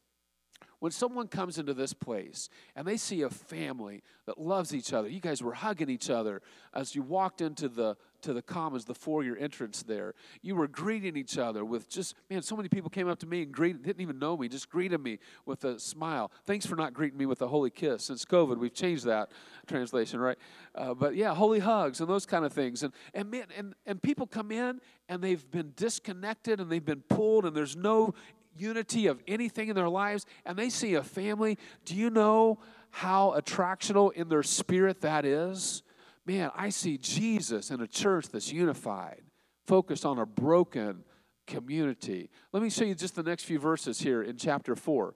When 0.79 0.93
someone 0.93 1.29
comes 1.29 1.59
into 1.59 1.73
this 1.73 1.95
place 1.95 2.51
and 2.75 2.87
they 2.87 2.99
see 2.99 3.23
a 3.23 3.31
family 3.31 4.03
that 4.27 4.39
loves 4.39 4.75
each 4.75 4.93
other, 4.93 5.09
you 5.09 5.21
guys 5.21 5.43
were 5.43 5.55
hugging 5.55 5.89
each 5.89 6.11
other 6.11 6.43
as 6.75 6.95
you 6.95 7.03
walked 7.03 7.41
into 7.41 7.69
the 7.69 7.97
to 8.27 8.33
the 8.33 8.43
commons, 8.43 8.85
the 8.85 8.95
foyer 8.95 9.37
entrance 9.37 9.85
there. 9.85 10.13
You 10.43 10.57
were 10.57 10.67
greeting 10.67 11.17
each 11.17 11.39
other 11.39 11.65
with 11.65 11.89
just, 11.89 12.17
man, 12.29 12.43
so 12.43 12.57
many 12.57 12.69
people 12.69 12.91
came 12.91 13.09
up 13.09 13.21
to 13.21 13.27
me 13.27 13.43
and 13.43 13.53
greeted, 13.53 13.85
didn't 13.85 14.03
even 14.03 14.19
know 14.19 14.37
me, 14.37 14.49
just 14.49 14.69
greeted 14.69 15.01
me 15.01 15.21
with 15.45 15.65
a 15.65 15.79
smile. 15.79 16.33
Thanks 16.45 16.67
for 16.67 16.75
not 16.75 16.93
greeting 16.93 17.19
me 17.19 17.27
with 17.27 17.41
a 17.41 17.47
holy 17.47 17.71
kiss. 17.71 18.05
Since 18.05 18.25
COVID, 18.25 18.59
we've 18.59 18.75
changed 18.75 19.05
that 19.05 19.31
translation, 19.69 20.19
right? 20.19 20.37
Uh, 20.75 20.93
but 20.93 21.15
yeah, 21.15 21.35
holy 21.35 21.61
hugs 21.61 22.01
and 22.01 22.11
those 22.11 22.27
kind 22.27 22.45
of 22.45 22.53
things. 22.53 22.83
And, 22.83 22.93
and, 23.15 23.31
man, 23.31 23.47
and, 23.57 23.75
and 23.87 24.03
people 24.03 24.27
come 24.27 24.51
in 24.51 24.81
and 25.09 25.23
they've 25.23 25.49
been 25.53 25.73
disconnected 25.77 26.61
and 26.61 26.69
they've 26.69 26.85
been 26.85 27.03
pulled 27.03 27.47
and 27.47 27.57
there's 27.57 27.77
no 27.77 28.13
unity 28.59 29.07
of 29.07 29.23
anything 29.29 29.69
in 29.69 29.77
their 29.77 29.89
lives 29.89 30.27
and 30.45 30.59
they 30.59 30.69
see 30.69 30.95
a 30.95 31.03
family. 31.05 31.59
Do 31.85 31.95
you 31.95 32.11
know 32.11 32.59
how 32.91 33.35
attractional 33.39 34.13
in 34.13 34.29
their 34.29 34.43
spirit 34.43 35.03
that 35.03 35.25
is? 35.25 35.85
Man, 36.27 36.51
I 36.55 36.71
see 36.71 36.99
Jesus 36.99 37.71
in 37.71 37.81
a 37.81 37.87
church 37.87 38.29
that's 38.29 38.53
unified, 38.53 39.23
focused 39.67 40.05
on 40.05 40.19
a 40.19 40.27
broken 40.27 41.05
community. 41.47 42.31
Let 42.53 42.63
me 42.63 42.71
show 42.71 42.85
you 42.85 42.95
just 42.95 43.15
the 43.15 43.23
next 43.23 43.45
few 43.45 43.59
verses 43.59 44.01
here 44.01 44.23
in 44.23 44.37
chapter 44.37 44.75
4. 44.75 45.15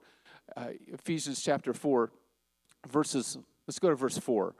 Uh, 0.55 0.67
Ephesians 0.87 1.41
chapter 1.43 1.73
4, 1.73 2.11
verses, 2.89 3.37
let's 3.67 3.79
go 3.79 3.89
to 3.89 3.95
verse 3.95 4.17
4. 4.17 4.55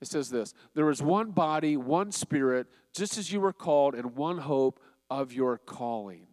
It 0.00 0.08
says 0.08 0.30
this 0.30 0.52
There 0.74 0.90
is 0.90 1.02
one 1.02 1.30
body, 1.30 1.76
one 1.76 2.12
spirit, 2.12 2.66
just 2.94 3.16
as 3.16 3.32
you 3.32 3.40
were 3.40 3.52
called, 3.52 3.94
and 3.94 4.14
one 4.14 4.38
hope 4.38 4.78
of 5.08 5.32
your 5.32 5.58
calling 5.58 6.26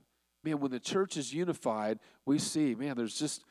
man, 0.43 0.59
when 0.59 0.71
the 0.71 0.79
church 0.79 1.17
is 1.17 1.33
unified, 1.33 1.99
we 2.25 2.39
see, 2.39 2.75
man, 2.75 2.95
there's 2.95 3.17
just, 3.17 3.43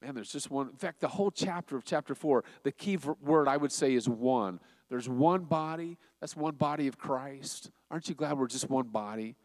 man, 0.00 0.14
there's 0.14 0.32
just 0.32 0.50
one. 0.50 0.68
In 0.68 0.76
fact, 0.76 1.00
the 1.00 1.08
whole 1.08 1.30
chapter 1.30 1.76
of 1.76 1.84
chapter 1.84 2.14
four, 2.14 2.44
the 2.62 2.72
key 2.72 2.98
word 3.20 3.48
I 3.48 3.56
would 3.56 3.72
say 3.72 3.94
is 3.94 4.08
one. 4.08 4.60
There's 4.92 5.08
one 5.08 5.44
body. 5.44 5.96
That's 6.20 6.36
one 6.36 6.56
body 6.56 6.86
of 6.86 6.98
Christ. 6.98 7.70
Aren't 7.90 8.10
you 8.10 8.14
glad 8.14 8.36
we're 8.36 8.46
just 8.46 8.68
one 8.68 8.88
body? 8.88 9.36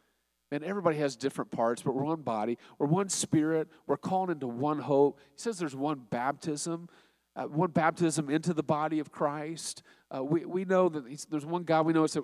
Man, 0.51 0.61
everybody 0.61 0.97
has 0.97 1.15
different 1.15 1.51
parts, 1.51 1.81
but 1.81 1.95
we're 1.95 2.03
one 2.03 2.21
body. 2.21 2.57
We're 2.77 2.87
one 2.87 3.07
spirit. 3.07 3.69
We're 3.85 3.95
called 3.95 4.29
into 4.29 4.45
one 4.45 4.79
hope. 4.79 5.21
He 5.35 5.39
says 5.39 5.57
there's 5.57 5.73
one 5.73 6.01
baptism. 6.09 6.89
uh, 7.37 7.43
one 7.43 7.69
baptism 7.69 8.29
into 8.31 8.51
the 8.51 8.63
body 8.63 8.99
of 8.99 9.11
Christ. 9.11 9.83
Uh, 10.09 10.23
we, 10.23 10.43
we 10.45 10.65
know 10.65 10.89
that 10.89 11.27
there's 11.29 11.45
one 11.45 11.63
God. 11.63 11.85
We 11.85 11.93
know 11.93 12.03
it's 12.03 12.17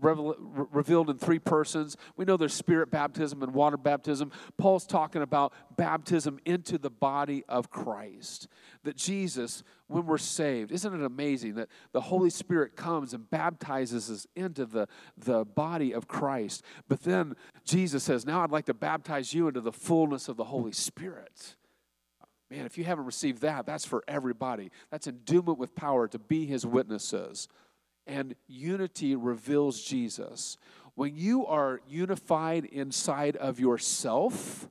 revel, 0.00 0.36
revealed 0.38 1.10
in 1.10 1.18
three 1.18 1.40
persons. 1.40 1.96
We 2.16 2.24
know 2.24 2.36
there's 2.36 2.54
spirit 2.54 2.90
baptism 2.90 3.42
and 3.42 3.52
water 3.52 3.76
baptism. 3.76 4.30
Paul's 4.58 4.86
talking 4.86 5.22
about 5.22 5.52
baptism 5.76 6.38
into 6.44 6.78
the 6.78 6.90
body 6.90 7.42
of 7.48 7.70
Christ. 7.70 8.46
That 8.84 8.96
Jesus, 8.96 9.64
when 9.90 10.06
we're 10.06 10.18
saved, 10.18 10.70
isn't 10.70 10.94
it 10.94 11.04
amazing 11.04 11.54
that 11.54 11.68
the 11.92 12.00
Holy 12.00 12.30
Spirit 12.30 12.76
comes 12.76 13.12
and 13.12 13.28
baptizes 13.28 14.10
us 14.10 14.26
into 14.36 14.64
the, 14.64 14.86
the 15.18 15.44
body 15.44 15.92
of 15.92 16.06
Christ? 16.06 16.62
But 16.88 17.02
then 17.02 17.34
Jesus 17.64 18.04
says, 18.04 18.24
Now 18.24 18.42
I'd 18.42 18.52
like 18.52 18.66
to 18.66 18.74
baptize 18.74 19.34
you 19.34 19.48
into 19.48 19.60
the 19.60 19.72
fullness 19.72 20.28
of 20.28 20.36
the 20.36 20.44
Holy 20.44 20.72
Spirit. 20.72 21.56
Man, 22.50 22.66
if 22.66 22.78
you 22.78 22.84
haven't 22.84 23.06
received 23.06 23.42
that, 23.42 23.66
that's 23.66 23.84
for 23.84 24.02
everybody. 24.08 24.70
That's 24.90 25.06
endowment 25.06 25.58
with 25.58 25.74
power 25.74 26.08
to 26.08 26.18
be 26.18 26.46
his 26.46 26.64
witnesses. 26.64 27.48
And 28.06 28.34
unity 28.48 29.14
reveals 29.14 29.82
Jesus. 29.82 30.56
When 30.94 31.16
you 31.16 31.46
are 31.46 31.80
unified 31.88 32.64
inside 32.64 33.36
of 33.36 33.60
yourself, 33.60 34.68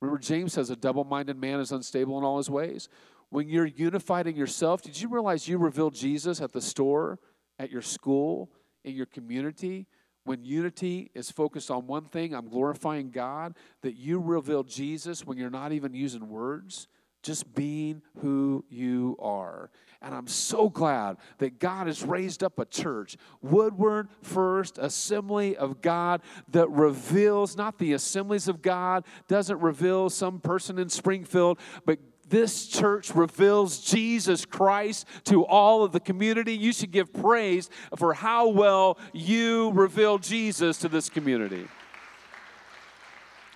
remember 0.00 0.18
James 0.18 0.54
says 0.54 0.70
a 0.70 0.76
double 0.76 1.04
minded 1.04 1.38
man 1.38 1.60
is 1.60 1.72
unstable 1.72 2.18
in 2.18 2.24
all 2.24 2.38
his 2.38 2.50
ways. 2.50 2.88
When 3.30 3.48
you're 3.48 3.66
unified 3.66 4.26
in 4.26 4.36
yourself, 4.36 4.82
did 4.82 5.00
you 5.00 5.08
realize 5.08 5.48
you 5.48 5.58
revealed 5.58 5.94
Jesus 5.94 6.40
at 6.40 6.52
the 6.52 6.60
store, 6.60 7.18
at 7.58 7.70
your 7.70 7.82
school, 7.82 8.50
in 8.84 8.94
your 8.94 9.06
community? 9.06 9.86
when 10.26 10.44
unity 10.44 11.10
is 11.14 11.30
focused 11.30 11.70
on 11.70 11.86
one 11.86 12.04
thing, 12.04 12.34
I'm 12.34 12.48
glorifying 12.48 13.10
God, 13.10 13.54
that 13.82 13.94
you 13.94 14.18
reveal 14.18 14.64
Jesus 14.64 15.24
when 15.24 15.38
you're 15.38 15.50
not 15.50 15.70
even 15.70 15.94
using 15.94 16.28
words, 16.28 16.88
just 17.22 17.54
being 17.54 18.02
who 18.18 18.64
you 18.68 19.16
are. 19.20 19.70
And 20.02 20.14
I'm 20.14 20.26
so 20.26 20.68
glad 20.68 21.18
that 21.38 21.60
God 21.60 21.86
has 21.86 22.02
raised 22.02 22.42
up 22.42 22.58
a 22.58 22.64
church, 22.64 23.16
Woodward 23.40 24.08
First 24.20 24.78
Assembly 24.78 25.56
of 25.56 25.80
God, 25.80 26.22
that 26.48 26.68
reveals 26.70 27.56
not 27.56 27.78
the 27.78 27.92
assemblies 27.92 28.48
of 28.48 28.62
God, 28.62 29.04
doesn't 29.28 29.60
reveal 29.60 30.10
some 30.10 30.40
person 30.40 30.76
in 30.76 30.88
Springfield, 30.88 31.60
but 31.84 32.00
this 32.28 32.66
church 32.66 33.14
reveals 33.14 33.80
Jesus 33.80 34.44
Christ 34.44 35.06
to 35.24 35.44
all 35.44 35.84
of 35.84 35.92
the 35.92 36.00
community. 36.00 36.52
You 36.54 36.72
should 36.72 36.90
give 36.90 37.12
praise 37.12 37.70
for 37.96 38.14
how 38.14 38.48
well 38.48 38.98
you 39.12 39.70
reveal 39.72 40.18
Jesus 40.18 40.78
to 40.78 40.88
this 40.88 41.08
community. 41.08 41.66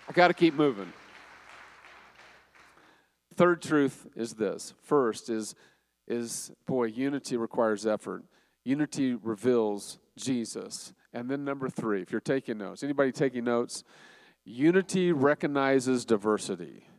I 0.08 0.12
got 0.12 0.28
to 0.28 0.34
keep 0.34 0.54
moving. 0.54 0.92
Third 3.34 3.62
truth 3.62 4.06
is 4.16 4.34
this. 4.34 4.74
First 4.82 5.30
is 5.30 5.54
is 6.10 6.50
boy, 6.66 6.86
unity 6.86 7.36
requires 7.36 7.86
effort. 7.86 8.24
Unity 8.64 9.14
reveals 9.14 9.98
Jesus. 10.16 10.92
And 11.12 11.30
then 11.30 11.44
number 11.44 11.68
3, 11.68 12.02
if 12.02 12.10
you're 12.10 12.20
taking 12.20 12.58
notes. 12.58 12.82
Anybody 12.82 13.12
taking 13.12 13.44
notes? 13.44 13.84
Unity 14.44 15.12
recognizes 15.12 16.04
diversity. 16.04 16.89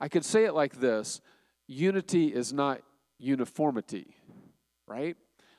I 0.00 0.08
could 0.08 0.24
say 0.24 0.44
it 0.44 0.54
like 0.54 0.80
this 0.80 1.20
unity 1.66 2.28
is 2.28 2.52
not 2.52 2.80
uniformity, 3.18 4.14
right? 4.86 5.16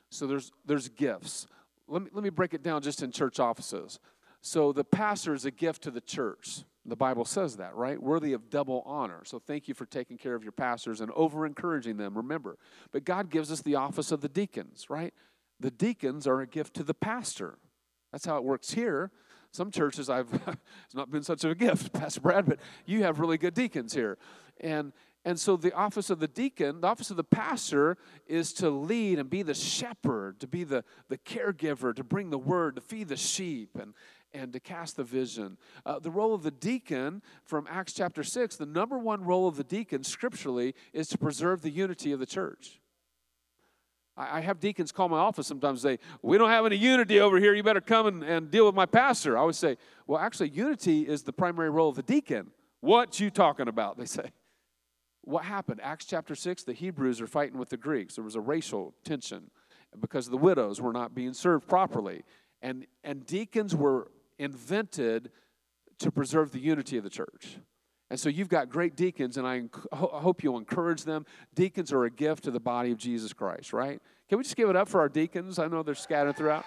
So 0.09 0.27
there's, 0.27 0.51
there's 0.65 0.87
gifts. 0.89 1.47
Let 1.87 2.03
me, 2.03 2.09
let 2.13 2.23
me 2.23 2.29
break 2.29 2.53
it 2.53 2.63
down 2.63 2.81
just 2.81 3.01
in 3.01 3.11
church 3.11 3.39
offices. 3.39 3.99
So 4.41 4.71
the 4.71 4.83
pastor 4.83 5.33
is 5.33 5.45
a 5.45 5.51
gift 5.51 5.83
to 5.83 5.91
the 5.91 6.01
church. 6.01 6.63
The 6.85 6.95
Bible 6.95 7.25
says 7.25 7.57
that, 7.57 7.75
right? 7.75 8.01
Worthy 8.01 8.31
of 8.31 8.49
double 8.49 8.81
honor. 8.85 9.21
So 9.25 9.39
thank 9.39 9.67
you 9.67 9.73
for 9.73 9.85
taking 9.85 10.17
care 10.17 10.35
of 10.35 10.43
your 10.43 10.53
pastors 10.53 11.01
and 11.01 11.11
over 11.11 11.45
encouraging 11.45 11.97
them, 11.97 12.15
remember. 12.15 12.57
But 12.93 13.03
God 13.03 13.29
gives 13.29 13.51
us 13.51 13.61
the 13.61 13.75
office 13.75 14.11
of 14.11 14.21
the 14.21 14.29
deacons, 14.29 14.89
right? 14.89 15.13
The 15.59 15.71
deacons 15.71 16.27
are 16.27 16.39
a 16.39 16.47
gift 16.47 16.75
to 16.75 16.83
the 16.83 16.93
pastor. 16.93 17.57
That's 18.13 18.25
how 18.25 18.37
it 18.37 18.43
works 18.45 18.71
here. 18.71 19.11
Some 19.51 19.71
churches 19.71 20.09
I've 20.09 20.33
it's 20.85 20.95
not 20.95 21.11
been 21.11 21.23
such 21.23 21.43
a 21.43 21.55
gift, 21.55 21.93
Pastor 21.99 22.21
Brad, 22.21 22.45
but 22.45 22.59
you 22.85 23.03
have 23.03 23.19
really 23.19 23.37
good 23.37 23.53
deacons 23.53 23.93
here. 23.93 24.17
And 24.59 24.93
and 25.25 25.37
so 25.37 25.57
the 25.57 25.73
office 25.73 26.09
of 26.09 26.19
the 26.19 26.27
deacon, 26.27 26.79
the 26.79 26.87
office 26.87 27.11
of 27.11 27.17
the 27.17 27.23
pastor 27.23 27.97
is 28.27 28.53
to 28.53 28.69
lead 28.69 29.19
and 29.19 29.29
be 29.29 29.41
the 29.41 29.53
shepherd, 29.53 30.39
to 30.39 30.47
be 30.47 30.63
the, 30.63 30.85
the 31.09 31.17
caregiver, 31.17 31.93
to 31.93 32.03
bring 32.05 32.29
the 32.29 32.37
word, 32.37 32.75
to 32.75 32.81
feed 32.81 33.09
the 33.09 33.17
sheep 33.17 33.77
and 33.77 33.93
and 34.33 34.53
to 34.53 34.59
cast 34.59 34.97
the 34.97 35.03
vision. 35.03 35.57
Uh, 35.85 35.99
the 35.99 36.11
role 36.11 36.33
of 36.33 36.43
the 36.43 36.51
deacon 36.51 37.21
from 37.43 37.67
Acts 37.69 37.93
chapter 37.93 38.23
6, 38.23 38.55
the 38.55 38.65
number 38.65 38.97
one 38.97 39.23
role 39.23 39.47
of 39.47 39.55
the 39.55 39.63
deacon 39.63 40.03
scripturally 40.03 40.75
is 40.93 41.07
to 41.09 41.17
preserve 41.17 41.61
the 41.61 41.69
unity 41.69 42.11
of 42.11 42.19
the 42.19 42.25
church. 42.25 42.79
I 44.17 44.41
have 44.41 44.59
deacons 44.59 44.91
call 44.91 45.09
my 45.09 45.19
office 45.19 45.45
sometimes 45.45 45.81
say, 45.81 45.99
We 46.23 46.37
don't 46.37 46.49
have 46.49 46.65
any 46.65 46.75
unity 46.75 47.19
over 47.19 47.37
here. 47.37 47.53
You 47.53 47.61
better 47.61 47.81
come 47.81 48.07
and, 48.07 48.23
and 48.23 48.49
deal 48.49 48.65
with 48.65 48.73
my 48.73 48.87
pastor. 48.87 49.37
I 49.37 49.41
always 49.41 49.57
say, 49.57 49.77
Well, 50.07 50.19
actually, 50.19 50.49
unity 50.49 51.07
is 51.07 51.23
the 51.23 51.33
primary 51.33 51.69
role 51.69 51.89
of 51.89 51.95
the 51.95 52.03
deacon. 52.03 52.51
What 52.81 53.19
you 53.19 53.29
talking 53.29 53.67
about? 53.67 53.97
They 53.97 54.05
say. 54.05 54.31
What 55.21 55.43
happened? 55.43 55.81
Acts 55.83 56.05
chapter 56.05 56.35
6, 56.35 56.63
the 56.63 56.73
Hebrews 56.73 57.19
are 57.19 57.27
fighting 57.27 57.59
with 57.59 57.69
the 57.69 57.77
Greeks. 57.77 58.15
There 58.15 58.23
was 58.23 58.35
a 58.35 58.41
racial 58.41 58.93
tension 59.03 59.51
because 59.99 60.29
the 60.29 60.37
widows 60.37 60.79
were 60.79 60.93
not 60.93 61.13
being 61.13 61.33
served 61.33 61.67
properly. 61.67 62.23
And, 62.61 62.87
and 63.03 63.25
deacons 63.25 63.75
were 63.75 64.09
invented 64.39 65.31
to 65.99 66.11
preserve 66.11 66.51
the 66.51 66.59
unity 66.59 66.97
of 66.97 67.03
the 67.03 67.09
church. 67.09 67.57
And 68.09 68.19
so 68.19 68.29
you've 68.29 68.47
got 68.47 68.69
great 68.69 68.95
deacons, 68.95 69.37
and 69.37 69.45
I, 69.45 69.63
hope 69.93 70.41
you'll 70.41 70.57
encourage 70.57 71.03
them. 71.03 71.25
Deacons 71.53 71.91
are 71.91 72.05
a 72.05 72.09
gift 72.09 72.45
to 72.45 72.51
the 72.51 72.59
body 72.59 72.91
of 72.91 72.97
Jesus 72.97 73.33
Christ, 73.33 73.73
right? 73.73 74.01
Can 74.29 74.37
we 74.37 74.43
just 74.43 74.55
give 74.55 74.69
it 74.69 74.75
up 74.75 74.87
for 74.87 75.01
our 75.01 75.09
deacons? 75.09 75.59
I 75.59 75.67
know 75.67 75.83
they're 75.83 75.95
scattered 75.95 76.37
throughout. 76.37 76.63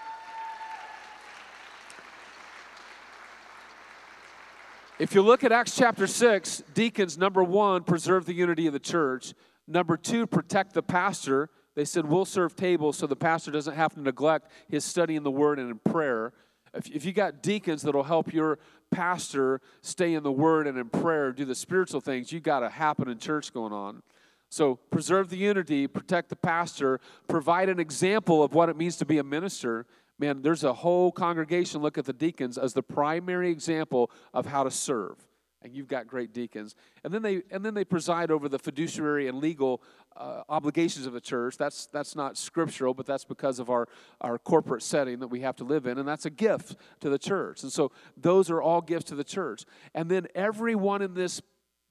If 4.98 5.14
you 5.14 5.22
look 5.22 5.44
at 5.44 5.50
Acts 5.50 5.74
chapter 5.76 6.07
6, 6.07 6.62
deacons, 6.74 7.16
number 7.16 7.42
one, 7.42 7.85
preserve 7.85 8.26
the 8.26 8.35
unity 8.35 8.66
of 8.66 8.74
the 8.74 8.79
church. 8.79 9.33
Number 9.66 9.96
two, 9.96 10.26
protect 10.26 10.74
the 10.74 10.83
pastor. 10.83 11.48
They 11.74 11.87
said, 11.87 12.05
We'll 12.05 12.26
serve 12.26 12.55
tables 12.55 12.98
so 12.98 13.07
the 13.07 13.16
pastor 13.16 13.50
doesn't 13.50 13.74
have 13.74 13.94
to 13.94 14.03
neglect 14.03 14.50
his 14.68 14.85
study 14.85 15.16
in 15.16 15.22
the 15.22 15.31
word 15.31 15.59
and 15.59 15.70
in 15.70 15.79
prayer. 15.79 16.35
If, 16.74 16.88
if 16.90 17.04
you 17.04 17.12
got 17.12 17.42
deacons 17.42 17.83
that'll 17.83 18.04
help 18.04 18.33
your 18.33 18.59
pastor 18.90 19.61
stay 19.83 20.14
in 20.14 20.22
the 20.22 20.33
word 20.33 20.66
and 20.66 20.78
in 20.78 20.88
prayer, 20.88 21.33
do 21.33 21.44
the 21.44 21.54
spiritual 21.54 22.00
things, 22.00 22.33
you 22.33 22.40
got 22.40 22.62
a 22.62 22.68
happening 22.68 23.18
church 23.18 23.52
going 23.52 23.72
on. 23.72 24.02
So 24.50 24.76
preserve 24.90 25.30
the 25.30 25.37
unity, 25.37 25.87
protect 25.87 26.28
the 26.28 26.37
pastor, 26.37 27.00
provide 27.28 27.68
an 27.68 27.78
example 27.78 28.42
of 28.42 28.52
what 28.52 28.68
it 28.68 28.76
means 28.76 28.96
to 28.96 29.04
be 29.04 29.18
a 29.18 29.24
minister. 29.24 29.87
Man, 30.18 30.42
there's 30.42 30.64
a 30.64 30.72
whole 30.72 31.12
congregation 31.12 31.80
look 31.83 31.96
at 31.98 32.04
the 32.04 32.12
deacons 32.12 32.59
as 32.59 32.74
the 32.74 32.83
primary 32.83 33.50
example 33.50 34.11
of 34.35 34.46
how 34.46 34.64
to 34.64 34.70
serve 34.70 35.16
and 35.62 35.75
you've 35.75 35.88
got 35.88 36.07
great 36.07 36.33
deacons. 36.33 36.75
And 37.05 37.12
then 37.12 37.23
they 37.23 37.42
and 37.51 37.64
then 37.64 37.75
they 37.75 37.85
preside 37.85 38.31
over 38.31 38.49
the 38.49 38.59
fiduciary 38.59 39.29
and 39.29 39.38
legal 39.38 39.83
uh, 40.16 40.42
obligations 40.49 41.07
of 41.07 41.12
the 41.12 41.20
church. 41.20 41.57
That's 41.57 41.87
that's 41.87 42.16
not 42.16 42.37
scriptural 42.37 42.94
but 42.94 43.07
that's 43.07 43.25
because 43.25 43.59
of 43.59 43.70
our 43.70 43.88
our 44.20 44.38
corporate 44.38 44.83
setting 44.83 45.20
that 45.20 45.29
we 45.29 45.40
have 45.40 45.57
to 45.57 45.64
live 45.64 45.87
in 45.87 45.99
and 45.99 46.09
that's 46.09 46.27
a 46.27 46.31
gift 46.31 46.77
to 47.01 47.11
the 47.11 47.18
church. 47.18 47.62
And 47.62 47.73
so 47.73 47.92
those 48.16 48.51
are 48.51 48.62
all 48.62 48.81
gifts 48.81 49.07
to 49.07 49.14
the 49.14 49.25
church. 49.25 49.64
And 49.94 50.11
then 50.11 50.29
everyone 50.35 51.03
in 51.03 51.14
this 51.14 51.42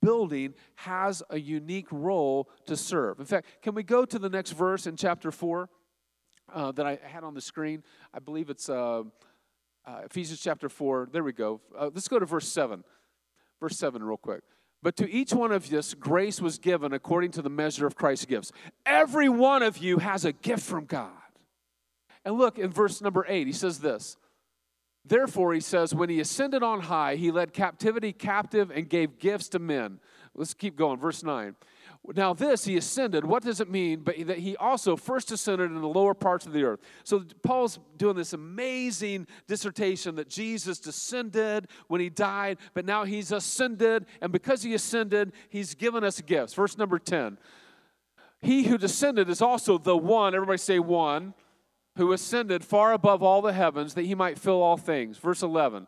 building 0.01 0.53
has 0.75 1.21
a 1.29 1.39
unique 1.39 1.87
role 1.91 2.49
to 2.65 2.75
serve. 2.75 3.19
In 3.19 3.25
fact 3.25 3.47
can 3.61 3.75
we 3.75 3.83
go 3.83 4.05
to 4.05 4.17
the 4.17 4.29
next 4.29 4.51
verse 4.51 4.87
in 4.87 4.95
chapter 4.95 5.31
4 5.31 5.69
uh, 6.51 6.71
that 6.71 6.87
i 6.87 6.99
had 7.03 7.23
on 7.23 7.35
the 7.35 7.41
screen? 7.41 7.83
I 8.13 8.19
believe 8.19 8.49
it's 8.49 8.67
uh, 8.67 9.03
uh 9.85 10.01
ephesians 10.05 10.41
chapter 10.41 10.69
4 10.69 11.09
there 11.11 11.23
we 11.23 11.33
go. 11.33 11.61
Uh, 11.77 11.91
let's 11.93 12.07
go 12.07 12.17
to 12.17 12.25
verse 12.25 12.47
7 12.47 12.83
Verse 13.59 13.77
7, 13.77 14.01
real 14.01 14.17
quick. 14.17 14.41
But 14.81 14.95
to 14.97 15.09
each 15.09 15.33
one 15.33 15.51
of 15.51 15.71
us, 15.73 15.93
grace 15.93 16.39
was 16.39 16.57
given 16.57 16.93
according 16.93 17.31
to 17.31 17.41
the 17.41 17.49
measure 17.49 17.85
of 17.85 17.95
Christ's 17.95 18.25
gifts. 18.25 18.51
Every 18.85 19.27
one 19.27 19.61
of 19.61 19.77
you 19.77 19.97
has 19.97 20.23
a 20.23 20.31
gift 20.31 20.63
from 20.63 20.85
God. 20.85 21.11
And 22.23 22.37
look 22.37 22.57
in 22.57 22.69
verse 22.69 23.01
number 23.01 23.25
8, 23.27 23.47
he 23.47 23.53
says 23.53 23.79
this. 23.79 24.17
Therefore, 25.05 25.53
he 25.53 25.59
says, 25.59 25.93
when 25.93 26.09
he 26.09 26.19
ascended 26.19 26.63
on 26.63 26.81
high, 26.81 27.15
he 27.15 27.31
led 27.31 27.53
captivity 27.53 28.13
captive 28.13 28.69
and 28.69 28.89
gave 28.89 29.17
gifts 29.17 29.49
to 29.49 29.59
men. 29.59 29.99
Let's 30.35 30.53
keep 30.53 30.75
going. 30.75 30.99
Verse 30.99 31.23
9. 31.23 31.55
Now, 32.07 32.33
this, 32.33 32.63
he 32.63 32.77
ascended, 32.77 33.25
what 33.25 33.43
does 33.43 33.59
it 33.59 33.69
mean? 33.69 33.99
But 33.99 34.15
that 34.27 34.39
he 34.39 34.55
also 34.55 34.95
first 34.95 35.31
ascended 35.31 35.69
in 35.69 35.81
the 35.81 35.87
lower 35.87 36.13
parts 36.13 36.45
of 36.45 36.53
the 36.53 36.63
earth. 36.63 36.79
So, 37.03 37.23
Paul's 37.43 37.77
doing 37.97 38.15
this 38.15 38.33
amazing 38.33 39.27
dissertation 39.47 40.15
that 40.15 40.29
Jesus 40.29 40.79
descended 40.79 41.67
when 41.87 42.01
he 42.01 42.09
died, 42.09 42.57
but 42.73 42.85
now 42.85 43.03
he's 43.03 43.31
ascended. 43.31 44.05
And 44.21 44.31
because 44.31 44.63
he 44.63 44.73
ascended, 44.73 45.33
he's 45.49 45.75
given 45.75 46.03
us 46.03 46.21
gifts. 46.21 46.53
Verse 46.53 46.77
number 46.77 46.99
10 46.99 47.37
He 48.41 48.63
who 48.63 48.77
descended 48.77 49.29
is 49.29 49.41
also 49.41 49.77
the 49.77 49.97
one, 49.97 50.33
everybody 50.33 50.57
say 50.57 50.79
one, 50.79 51.33
who 51.97 52.13
ascended 52.13 52.63
far 52.63 52.93
above 52.93 53.21
all 53.21 53.41
the 53.41 53.53
heavens 53.53 53.93
that 53.95 54.05
he 54.05 54.15
might 54.15 54.39
fill 54.39 54.61
all 54.61 54.77
things. 54.77 55.17
Verse 55.17 55.43
11 55.43 55.85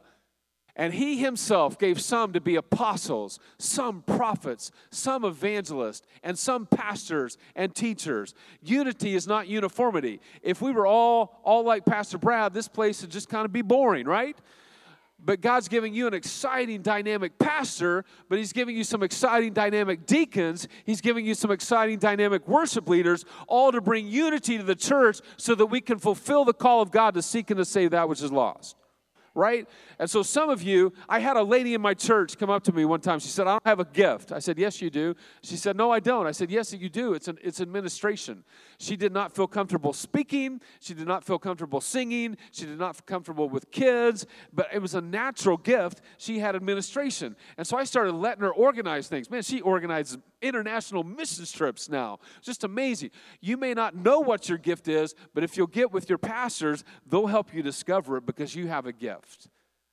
And 0.75 0.93
he 0.93 1.17
himself 1.17 1.77
gave 1.77 1.99
some 1.99 2.33
to 2.33 2.41
be 2.41 2.55
apostles, 2.55 3.39
some 3.57 4.03
prophets, 4.03 4.71
some 4.89 5.25
evangelists, 5.25 6.07
and 6.23 6.37
some 6.37 6.65
pastors 6.65 7.37
and 7.55 7.75
teachers. 7.75 8.33
Unity 8.61 9.15
is 9.15 9.27
not 9.27 9.47
uniformity. 9.47 10.21
If 10.41 10.61
we 10.61 10.71
were 10.71 10.87
all 10.87 11.41
all 11.43 11.63
like 11.63 11.85
Pastor 11.85 12.17
Brad, 12.17 12.53
this 12.53 12.67
place 12.67 13.01
would 13.01 13.11
just 13.11 13.27
kind 13.29 13.45
of 13.45 13.51
be 13.51 13.61
boring, 13.61 14.05
right? 14.05 14.37
But 15.23 15.41
God's 15.41 15.67
giving 15.67 15.93
you 15.93 16.07
an 16.07 16.15
exciting, 16.15 16.81
dynamic 16.81 17.37
pastor, 17.37 18.05
but 18.27 18.39
He's 18.39 18.53
giving 18.53 18.75
you 18.75 18.83
some 18.83 19.03
exciting, 19.03 19.53
dynamic 19.53 20.07
deacons. 20.07 20.67
He's 20.83 20.99
giving 20.99 21.25
you 21.25 21.35
some 21.35 21.51
exciting, 21.51 21.99
dynamic 21.99 22.47
worship 22.47 22.89
leaders, 22.89 23.23
all 23.47 23.71
to 23.71 23.81
bring 23.81 24.07
unity 24.07 24.57
to 24.57 24.63
the 24.63 24.75
church 24.75 25.19
so 25.37 25.53
that 25.55 25.67
we 25.67 25.79
can 25.79 25.99
fulfill 25.99 26.43
the 26.43 26.53
call 26.53 26.81
of 26.81 26.89
God 26.89 27.13
to 27.13 27.21
seek 27.21 27.51
and 27.51 27.59
to 27.59 27.65
save 27.65 27.91
that 27.91 28.09
which 28.09 28.23
is 28.23 28.31
lost 28.31 28.77
right? 29.33 29.67
And 29.99 30.09
so 30.09 30.23
some 30.23 30.49
of 30.49 30.61
you, 30.61 30.93
I 31.07 31.19
had 31.19 31.37
a 31.37 31.43
lady 31.43 31.73
in 31.73 31.81
my 31.81 31.93
church 31.93 32.37
come 32.37 32.49
up 32.49 32.63
to 32.63 32.71
me 32.71 32.85
one 32.85 32.99
time. 32.99 33.19
She 33.19 33.29
said, 33.29 33.47
I 33.47 33.51
don't 33.51 33.67
have 33.67 33.79
a 33.79 33.85
gift. 33.85 34.31
I 34.31 34.39
said, 34.39 34.57
Yes, 34.57 34.81
you 34.81 34.89
do. 34.89 35.15
She 35.41 35.55
said, 35.55 35.75
No, 35.75 35.91
I 35.91 35.99
don't. 35.99 36.27
I 36.27 36.31
said, 36.31 36.51
Yes, 36.51 36.73
you 36.73 36.89
do. 36.89 37.13
It's, 37.13 37.27
an, 37.27 37.37
it's 37.41 37.61
administration. 37.61 38.43
She 38.81 38.95
did 38.95 39.13
not 39.13 39.31
feel 39.31 39.45
comfortable 39.45 39.93
speaking. 39.93 40.59
She 40.79 40.95
did 40.95 41.07
not 41.07 41.23
feel 41.23 41.37
comfortable 41.37 41.81
singing. 41.81 42.35
She 42.51 42.65
did 42.65 42.79
not 42.79 42.95
feel 42.95 43.03
comfortable 43.05 43.47
with 43.47 43.69
kids, 43.69 44.25
but 44.51 44.69
it 44.73 44.81
was 44.81 44.95
a 44.95 45.01
natural 45.01 45.55
gift. 45.55 46.01
She 46.17 46.39
had 46.39 46.55
administration. 46.55 47.35
And 47.59 47.67
so 47.67 47.77
I 47.77 47.83
started 47.83 48.13
letting 48.13 48.41
her 48.41 48.51
organize 48.51 49.07
things. 49.07 49.29
Man, 49.29 49.43
she 49.43 49.61
organizes 49.61 50.17
international 50.41 51.03
mission 51.03 51.45
trips 51.45 51.89
now. 51.89 52.17
Just 52.41 52.63
amazing. 52.63 53.11
You 53.39 53.55
may 53.55 53.75
not 53.75 53.95
know 53.95 54.19
what 54.19 54.49
your 54.49 54.57
gift 54.57 54.87
is, 54.87 55.13
but 55.35 55.43
if 55.43 55.57
you'll 55.57 55.67
get 55.67 55.91
with 55.91 56.09
your 56.09 56.17
pastors, 56.17 56.83
they'll 57.05 57.27
help 57.27 57.53
you 57.53 57.61
discover 57.61 58.17
it 58.17 58.25
because 58.25 58.55
you 58.55 58.67
have 58.67 58.87
a 58.87 58.93
gift. 58.93 59.47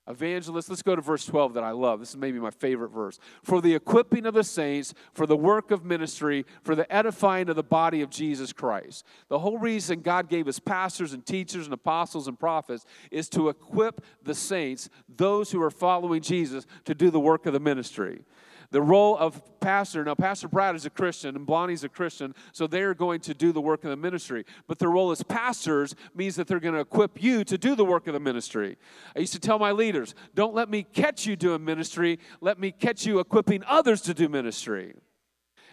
Evangelist, 0.08 0.70
let's 0.70 0.82
go 0.82 0.96
to 0.96 1.02
verse 1.02 1.26
12 1.26 1.54
that 1.54 1.64
I 1.64 1.70
love. 1.70 2.00
This 2.00 2.10
is 2.10 2.16
maybe 2.16 2.38
my 2.38 2.50
favorite 2.50 2.88
verse. 2.88 3.18
For 3.42 3.60
the 3.60 3.74
equipping 3.74 4.24
of 4.24 4.32
the 4.32 4.42
saints, 4.42 4.94
for 5.12 5.26
the 5.26 5.36
work 5.36 5.70
of 5.70 5.84
ministry, 5.84 6.46
for 6.62 6.74
the 6.74 6.90
edifying 6.90 7.50
of 7.50 7.56
the 7.56 7.62
body 7.62 8.00
of 8.00 8.08
Jesus 8.08 8.52
Christ. 8.52 9.04
The 9.28 9.38
whole 9.38 9.58
reason 9.58 10.00
God 10.00 10.28
gave 10.28 10.48
us 10.48 10.58
pastors 10.58 11.12
and 11.12 11.26
teachers 11.26 11.66
and 11.66 11.74
apostles 11.74 12.26
and 12.26 12.40
prophets 12.40 12.86
is 13.10 13.28
to 13.30 13.50
equip 13.50 14.02
the 14.22 14.34
saints, 14.34 14.88
those 15.14 15.50
who 15.50 15.62
are 15.62 15.70
following 15.70 16.22
Jesus, 16.22 16.66
to 16.86 16.94
do 16.94 17.10
the 17.10 17.20
work 17.20 17.44
of 17.44 17.52
the 17.52 17.60
ministry. 17.60 18.22
The 18.70 18.82
role 18.82 19.16
of 19.16 19.40
pastor, 19.60 20.04
now, 20.04 20.14
Pastor 20.14 20.46
Brad 20.46 20.74
is 20.76 20.84
a 20.84 20.90
Christian 20.90 21.36
and 21.36 21.46
Blondie's 21.46 21.84
a 21.84 21.88
Christian, 21.88 22.34
so 22.52 22.66
they're 22.66 22.92
going 22.92 23.20
to 23.20 23.32
do 23.32 23.50
the 23.50 23.62
work 23.62 23.82
of 23.84 23.90
the 23.90 23.96
ministry. 23.96 24.44
But 24.66 24.78
their 24.78 24.90
role 24.90 25.10
as 25.10 25.22
pastors 25.22 25.94
means 26.14 26.36
that 26.36 26.46
they're 26.46 26.60
going 26.60 26.74
to 26.74 26.80
equip 26.80 27.22
you 27.22 27.44
to 27.44 27.56
do 27.56 27.74
the 27.74 27.84
work 27.84 28.06
of 28.08 28.12
the 28.12 28.20
ministry. 28.20 28.76
I 29.16 29.20
used 29.20 29.32
to 29.32 29.40
tell 29.40 29.58
my 29.58 29.72
leaders, 29.72 30.14
don't 30.34 30.54
let 30.54 30.68
me 30.68 30.82
catch 30.82 31.26
you 31.26 31.34
doing 31.34 31.64
ministry, 31.64 32.18
let 32.42 32.58
me 32.58 32.70
catch 32.70 33.06
you 33.06 33.20
equipping 33.20 33.64
others 33.66 34.02
to 34.02 34.12
do 34.12 34.28
ministry. 34.28 34.94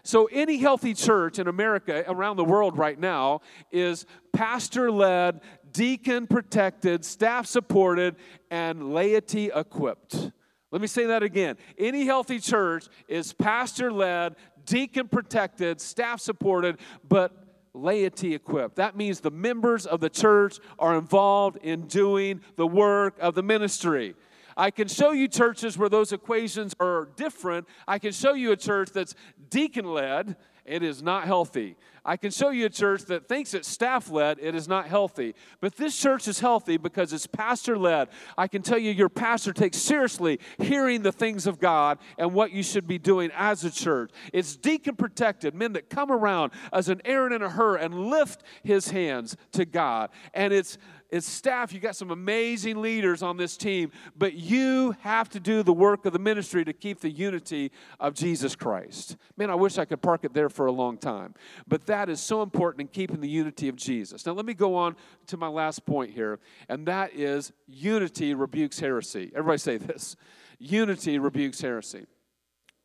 So, 0.06 0.30
any 0.32 0.58
healthy 0.58 0.94
church 0.94 1.40
in 1.40 1.48
America, 1.48 2.06
around 2.08 2.38
the 2.38 2.46
world 2.46 2.78
right 2.78 3.00
now, 3.00 3.42
is 3.72 4.06
pastor 4.34 4.92
led, 4.92 5.42
deacon 5.72 6.28
protected, 6.28 7.04
staff 7.04 7.48
supported, 7.48 8.16
and 8.52 8.94
laity 8.94 9.50
equipped. 9.54 10.32
Let 10.76 10.82
me 10.82 10.88
say 10.88 11.06
that 11.06 11.24
again. 11.24 11.56
Any 11.78 12.06
healthy 12.06 12.38
church 12.38 12.88
is 13.08 13.32
pastor 13.32 13.94
led, 13.94 14.36
deacon 14.66 15.08
protected, 15.08 15.80
staff 15.80 16.20
supported, 16.20 16.80
but 17.08 17.32
laity 17.74 18.36
equipped. 18.36 18.76
That 18.76 18.98
means 18.98 19.22
the 19.22 19.32
members 19.32 19.86
of 19.86 20.02
the 20.02 20.10
church 20.10 20.60
are 20.78 20.98
involved 20.98 21.60
in 21.64 21.88
doing 21.88 22.42
the 22.58 22.68
work 22.68 23.16
of 23.22 23.36
the 23.36 23.42
ministry. 23.42 24.16
I 24.58 24.70
can 24.70 24.90
show 24.90 25.12
you 25.12 25.30
churches 25.30 25.78
where 25.78 25.88
those 25.88 26.12
equations 26.12 26.76
are 26.82 27.08
different. 27.16 27.70
I 27.88 27.98
can 27.98 28.12
show 28.12 28.34
you 28.34 28.52
a 28.52 28.58
church 28.58 28.90
that's 28.90 29.16
deacon 29.50 29.86
led 29.86 30.36
it 30.66 30.84
is 30.84 31.02
not 31.02 31.26
healthy. 31.26 31.78
I 32.04 32.18
can 32.18 32.30
show 32.30 32.50
you 32.50 32.68
a 32.68 32.70
church 32.70 33.06
that 33.06 33.28
thinks 33.28 33.56
it's 33.56 33.68
staff 33.68 34.12
led, 34.12 34.38
it 34.40 34.54
is 34.54 34.68
not 34.68 34.88
healthy. 34.88 35.34
But 35.60 35.76
this 35.76 36.00
church 36.00 36.28
is 36.28 36.40
healthy 36.40 36.78
because 36.78 37.14
it's 37.14 37.26
pastor 37.26 37.78
led. 37.78 38.10
I 38.38 38.48
can 38.48 38.62
tell 38.62 38.78
you 38.78 38.92
your 38.92 39.10
pastor 39.10 39.54
takes 39.54 39.78
seriously 39.78 40.40
hearing 40.60 41.02
the 41.02 41.12
things 41.12 41.48
of 41.48 41.60
God 41.60 41.98
and 42.20 42.34
what 42.34 42.52
you 42.52 42.62
should 42.62 42.88
be 42.88 43.00
doing 43.00 43.32
as 43.36 43.64
a 43.64 43.72
church. 43.72 44.12
It's 44.34 44.56
deacon 44.56 44.96
protected, 44.96 45.56
men 45.56 45.74
that 45.74 45.90
come 45.90 46.12
around 46.12 46.52
as 46.72 46.90
an 46.90 47.02
Aaron 47.06 47.34
and 47.34 47.44
a 47.44 47.50
Hur 47.50 47.78
and 47.78 48.08
lift 48.08 48.44
his 48.64 48.90
hands 48.90 49.36
to 49.54 49.66
God. 49.66 50.12
And 50.34 50.54
it's 50.54 50.78
it's 51.16 51.30
staff, 51.30 51.72
you 51.72 51.80
got 51.80 51.96
some 51.96 52.12
amazing 52.12 52.82
leaders 52.82 53.24
on 53.24 53.38
this 53.38 53.56
team, 53.56 53.92
but 54.18 54.34
you 54.34 54.96
have 55.00 55.30
to 55.30 55.40
do 55.40 55.64
the 55.64 55.72
work 55.72 56.06
of 56.06 56.12
the 56.12 56.20
ministry 56.20 56.66
to 56.66 56.74
keep 56.74 57.00
the 57.00 57.10
unity 57.10 57.72
of 58.02 58.14
Jesus 58.14 58.54
Christ. 58.54 59.16
Man, 59.38 59.50
I 59.50 59.56
wish 59.56 59.78
I 59.78 59.86
could 59.86 60.02
park 60.02 60.26
it 60.26 60.34
there 60.34 60.50
for 60.50 60.66
a 60.66 60.74
long 60.74 60.98
time. 60.98 61.34
But 61.68 61.86
that 61.86 62.10
is 62.10 62.20
so 62.20 62.42
important 62.42 62.82
in 62.82 62.88
keeping 62.88 63.22
the 63.22 63.30
unity 63.30 63.70
of 63.70 63.78
Jesus. 63.78 64.26
Now, 64.26 64.34
let 64.34 64.46
me 64.46 64.54
go 64.54 64.76
on 64.76 64.98
to 65.28 65.38
my 65.38 65.48
last 65.48 65.86
point 65.86 66.12
here, 66.12 66.40
and 66.68 66.86
that 66.88 67.14
is 67.14 67.54
unity 67.66 68.34
rebukes 68.34 68.80
heresy. 68.80 69.32
Everybody 69.34 69.60
say 69.60 69.78
this 69.78 70.18
unity 70.60 71.18
rebukes 71.18 71.62
heresy. 71.62 72.06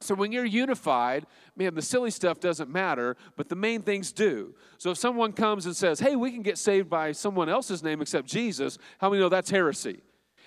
So 0.02 0.14
when 0.14 0.32
you're 0.32 0.46
unified, 0.46 1.26
man, 1.56 1.74
the 1.74 1.82
silly 1.82 2.10
stuff 2.10 2.40
doesn't 2.40 2.70
matter, 2.70 3.16
but 3.36 3.50
the 3.50 3.56
main 3.56 3.82
things 3.82 4.12
do. 4.12 4.54
So 4.78 4.92
if 4.92 4.98
someone 4.98 5.32
comes 5.32 5.66
and 5.66 5.76
says, 5.76 6.00
hey, 6.00 6.16
we 6.16 6.32
can 6.32 6.42
get 6.42 6.56
saved 6.56 6.88
by 6.88 7.12
someone 7.12 7.50
else's 7.50 7.82
name 7.82 8.00
except 8.00 8.26
Jesus, 8.26 8.78
how 8.98 9.10
many 9.10 9.20
know 9.20 9.28
that's 9.28 9.50
heresy? 9.50 10.00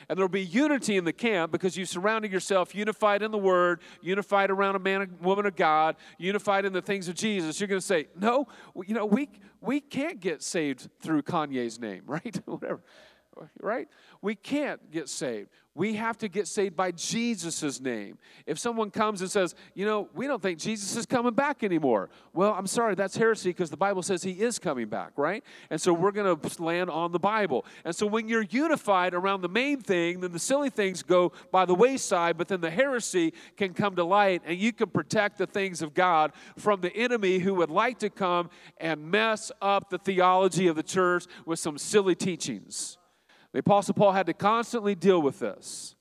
And 0.10 0.18
there'll 0.18 0.28
be 0.28 0.44
unity 0.44 0.98
in 0.98 1.06
the 1.06 1.14
camp 1.14 1.52
because 1.52 1.78
you've 1.78 1.88
surrounded 1.88 2.32
yourself 2.32 2.74
unified 2.74 3.22
in 3.22 3.32
the 3.32 3.38
Word, 3.38 3.82
unified 4.02 4.50
around 4.50 4.76
a 4.76 4.80
man 4.80 5.04
and 5.04 5.22
woman 5.22 5.46
of 5.46 5.56
God, 5.56 5.96
unified 6.18 6.66
in 6.66 6.74
the 6.74 6.82
things 6.82 7.08
of 7.08 7.16
Jesus. 7.16 7.60
You're 7.60 7.68
going 7.68 7.80
to 7.80 7.86
say, 7.86 8.08
no, 8.20 8.48
you 8.86 8.96
know, 8.96 9.06
we, 9.06 9.30
we 9.62 9.80
can't 9.80 10.20
get 10.20 10.42
saved 10.42 10.90
through 11.00 11.22
Kanye's 11.22 11.80
name, 11.80 12.04
right? 12.08 12.36
Whatever 12.46 12.82
right? 13.62 13.88
We 14.22 14.36
can't 14.36 14.92
get 14.92 15.10
saved. 15.10 15.50
We 15.76 15.96
have 15.96 16.20
to 16.20 16.28
get 16.28 16.48
saved 16.48 16.76
by 16.76 16.92
Jesus' 16.92 17.82
name. 17.82 18.20
If 18.46 18.60
someone 18.60 18.92
comes 18.92 19.22
and 19.22 19.32
says, 19.32 19.56
you 19.74 19.86
know, 19.86 20.08
we 20.14 20.28
don't 20.28 20.42
think 20.42 20.60
Jesus 20.60 20.96
is 20.96 21.08
coming 21.08 21.34
back 21.34 21.64
anymore, 21.64 22.12
well, 22.32 22.54
I'm 22.54 22.68
sorry, 22.68 22.94
that's 22.94 23.18
heresy 23.18 23.50
because 23.50 23.72
the 23.72 23.78
Bible 23.78 24.04
says 24.04 24.22
he 24.22 24.34
is 24.34 24.60
coming 24.60 24.88
back, 24.88 25.14
right? 25.18 25.44
And 25.72 25.82
so 25.82 25.92
we're 25.92 26.12
going 26.12 26.38
to 26.38 26.64
land 26.64 26.92
on 26.92 27.12
the 27.12 27.20
Bible. 27.20 27.66
And 27.86 27.96
so 27.96 28.06
when 28.06 28.28
you're 28.28 28.44
unified 28.44 29.16
around 29.16 29.42
the 29.42 29.50
main 29.50 29.82
thing, 29.82 30.20
then 30.20 30.32
the 30.32 30.38
silly 30.38 30.70
things 30.70 31.02
go 31.02 31.32
by 31.52 31.66
the 31.66 31.76
wayside, 31.76 32.38
but 32.38 32.48
then 32.48 32.62
the 32.62 32.70
heresy 32.70 33.34
can 33.58 33.74
come 33.74 33.96
to 33.96 34.04
light 34.04 34.44
and 34.46 34.60
you 34.60 34.74
can 34.74 34.92
protect 34.92 35.40
the 35.40 35.48
things 35.48 35.82
of 35.82 35.96
God 35.96 36.34
from 36.56 36.82
the 36.82 36.96
enemy 36.96 37.40
who 37.40 37.56
would 37.56 37.72
like 37.72 37.98
to 38.00 38.12
come 38.12 38.52
and 38.78 39.10
mess 39.10 39.52
up 39.60 39.90
the 39.90 39.98
theology 39.98 40.68
of 40.68 40.76
the 40.76 40.84
church 40.84 41.26
with 41.48 41.58
some 41.58 41.80
silly 41.80 42.14
teachings. 42.14 43.00
The 43.54 43.60
Apostle 43.60 43.94
Paul 43.94 44.12
had 44.12 44.26
to 44.26 44.34
constantly 44.34 44.96
deal 44.96 45.22
with 45.22 45.40
this. 45.40 45.96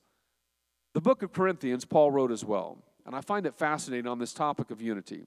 The 0.94 1.00
book 1.00 1.22
of 1.22 1.32
Corinthians, 1.32 1.84
Paul 1.84 2.10
wrote 2.10 2.32
as 2.32 2.44
well. 2.44 2.78
And 3.04 3.14
I 3.14 3.20
find 3.20 3.46
it 3.46 3.54
fascinating 3.54 4.06
on 4.06 4.18
this 4.18 4.32
topic 4.32 4.70
of 4.70 4.80
unity. 4.80 5.26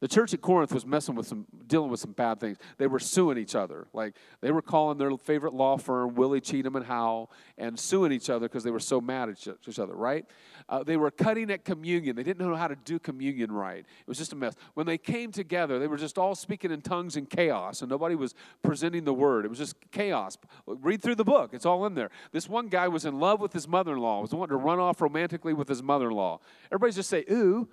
The 0.00 0.08
church 0.08 0.32
at 0.32 0.40
Corinth 0.40 0.72
was 0.72 0.86
messing 0.86 1.14
with 1.14 1.26
some, 1.26 1.46
dealing 1.66 1.90
with 1.90 2.00
some 2.00 2.12
bad 2.12 2.40
things. 2.40 2.56
They 2.78 2.86
were 2.86 2.98
suing 2.98 3.36
each 3.36 3.54
other. 3.54 3.86
Like 3.92 4.16
they 4.40 4.50
were 4.50 4.62
calling 4.62 4.96
their 4.96 5.16
favorite 5.18 5.52
law 5.52 5.76
firm 5.76 6.14
Willie 6.14 6.40
Cheatham 6.40 6.74
and 6.76 6.86
Howell, 6.86 7.30
and 7.58 7.78
suing 7.78 8.10
each 8.10 8.30
other 8.30 8.48
because 8.48 8.64
they 8.64 8.70
were 8.70 8.80
so 8.80 9.00
mad 9.00 9.28
at 9.28 9.46
each 9.68 9.78
other, 9.78 9.94
right? 9.94 10.24
Uh, 10.68 10.82
they 10.82 10.96
were 10.96 11.10
cutting 11.10 11.50
at 11.50 11.64
communion. 11.64 12.16
They 12.16 12.22
didn't 12.22 12.46
know 12.46 12.54
how 12.54 12.68
to 12.68 12.76
do 12.76 12.98
communion 12.98 13.52
right. 13.52 13.80
It 13.80 14.08
was 14.08 14.16
just 14.18 14.32
a 14.32 14.36
mess. 14.36 14.54
When 14.74 14.86
they 14.86 14.98
came 14.98 15.32
together, 15.32 15.78
they 15.78 15.86
were 15.86 15.98
just 15.98 16.16
all 16.16 16.34
speaking 16.34 16.70
in 16.70 16.80
tongues 16.80 17.16
and 17.16 17.28
chaos, 17.28 17.82
and 17.82 17.90
nobody 17.90 18.14
was 18.14 18.34
presenting 18.62 19.04
the 19.04 19.14
word. 19.14 19.44
It 19.44 19.48
was 19.48 19.58
just 19.58 19.76
chaos. 19.90 20.38
Read 20.66 21.02
through 21.02 21.16
the 21.16 21.24
book, 21.24 21.50
it's 21.52 21.66
all 21.66 21.84
in 21.86 21.94
there. 21.94 22.10
This 22.32 22.48
one 22.48 22.68
guy 22.68 22.88
was 22.88 23.04
in 23.04 23.18
love 23.18 23.40
with 23.40 23.52
his 23.52 23.68
mother 23.68 23.92
in 23.92 23.98
law, 23.98 24.22
was 24.22 24.32
wanting 24.32 24.56
to 24.56 24.62
run 24.62 24.78
off 24.78 25.00
romantically 25.00 25.52
with 25.52 25.68
his 25.68 25.82
mother 25.82 26.08
in 26.08 26.16
law. 26.16 26.40
Everybody's 26.72 26.96
just 26.96 27.10
say, 27.10 27.24
ooh, 27.30 27.68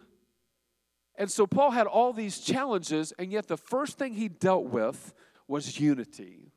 and 1.18 1.32
so 1.32 1.48
Paul 1.48 1.72
had 1.72 1.88
all 1.88 2.14
these 2.14 2.40
challenges, 2.40 3.12
and 3.18 3.32
yet 3.32 3.48
the 3.48 3.58
first 3.58 3.98
thing 3.98 4.14
he 4.14 4.28
dealt 4.28 4.66
with 4.66 5.14
was 5.48 5.80
unity. 5.80 6.52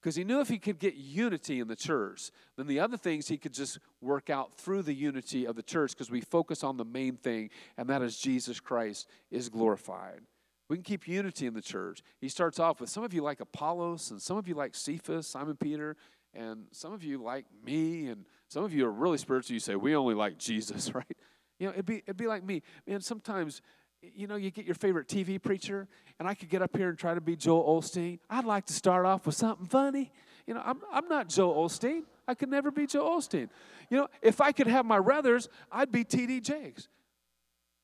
Because 0.00 0.14
he 0.14 0.22
knew 0.22 0.40
if 0.40 0.48
he 0.48 0.58
could 0.58 0.78
get 0.78 0.94
unity 0.94 1.58
in 1.58 1.66
the 1.66 1.74
church, 1.74 2.30
then 2.56 2.66
the 2.66 2.78
other 2.78 2.96
things 2.96 3.26
he 3.26 3.38
could 3.38 3.52
just 3.52 3.78
work 4.00 4.30
out 4.30 4.56
through 4.56 4.82
the 4.82 4.94
unity 4.94 5.46
of 5.46 5.56
the 5.56 5.62
church 5.62 5.92
because 5.92 6.10
we 6.10 6.20
focus 6.20 6.62
on 6.62 6.76
the 6.76 6.84
main 6.84 7.16
thing, 7.16 7.50
and 7.76 7.88
that 7.88 8.02
is 8.02 8.18
Jesus 8.18 8.60
Christ 8.60 9.08
is 9.30 9.48
glorified. 9.48 10.20
We 10.68 10.76
can 10.76 10.84
keep 10.84 11.08
unity 11.08 11.46
in 11.46 11.54
the 11.54 11.62
church. 11.62 12.02
He 12.20 12.28
starts 12.28 12.60
off 12.60 12.80
with 12.80 12.90
some 12.90 13.02
of 13.02 13.14
you 13.14 13.22
like 13.22 13.40
Apollos, 13.40 14.10
and 14.10 14.20
some 14.20 14.36
of 14.36 14.46
you 14.46 14.54
like 14.54 14.74
Cephas, 14.74 15.26
Simon 15.26 15.56
Peter, 15.56 15.96
and 16.34 16.66
some 16.70 16.92
of 16.92 17.02
you 17.02 17.22
like 17.22 17.46
me, 17.64 18.08
and 18.08 18.26
some 18.48 18.62
of 18.62 18.74
you 18.74 18.86
are 18.86 18.92
really 18.92 19.18
spiritual. 19.18 19.54
You 19.54 19.60
say, 19.60 19.74
We 19.74 19.96
only 19.96 20.14
like 20.14 20.38
Jesus, 20.38 20.94
right? 20.94 21.16
You 21.58 21.66
know, 21.68 21.72
it'd 21.72 21.86
be, 21.86 21.98
it'd 21.98 22.16
be 22.16 22.26
like 22.26 22.44
me. 22.44 22.62
Man, 22.86 23.00
sometimes 23.00 23.62
you 24.02 24.26
know, 24.26 24.36
you 24.36 24.50
get 24.50 24.64
your 24.64 24.74
favorite 24.74 25.08
TV 25.08 25.40
preacher, 25.40 25.88
and 26.18 26.28
I 26.28 26.34
could 26.34 26.48
get 26.48 26.62
up 26.62 26.76
here 26.76 26.88
and 26.88 26.98
try 26.98 27.14
to 27.14 27.20
be 27.20 27.36
Joel 27.36 27.80
Osteen. 27.80 28.18
I'd 28.30 28.44
like 28.44 28.66
to 28.66 28.72
start 28.72 29.06
off 29.06 29.26
with 29.26 29.34
something 29.34 29.66
funny. 29.66 30.12
You 30.46 30.54
know, 30.54 30.62
I'm, 30.64 30.80
I'm 30.92 31.08
not 31.08 31.28
Joel 31.28 31.68
Osteen. 31.68 32.02
I 32.28 32.34
could 32.34 32.48
never 32.48 32.70
be 32.70 32.86
Joel 32.86 33.18
Osteen. 33.18 33.48
You 33.90 33.98
know, 33.98 34.08
if 34.22 34.40
I 34.40 34.52
could 34.52 34.66
have 34.66 34.84
my 34.84 34.98
ruthers, 34.98 35.48
I'd 35.70 35.92
be 35.92 36.04
T.D. 36.04 36.40
Jakes. 36.40 36.88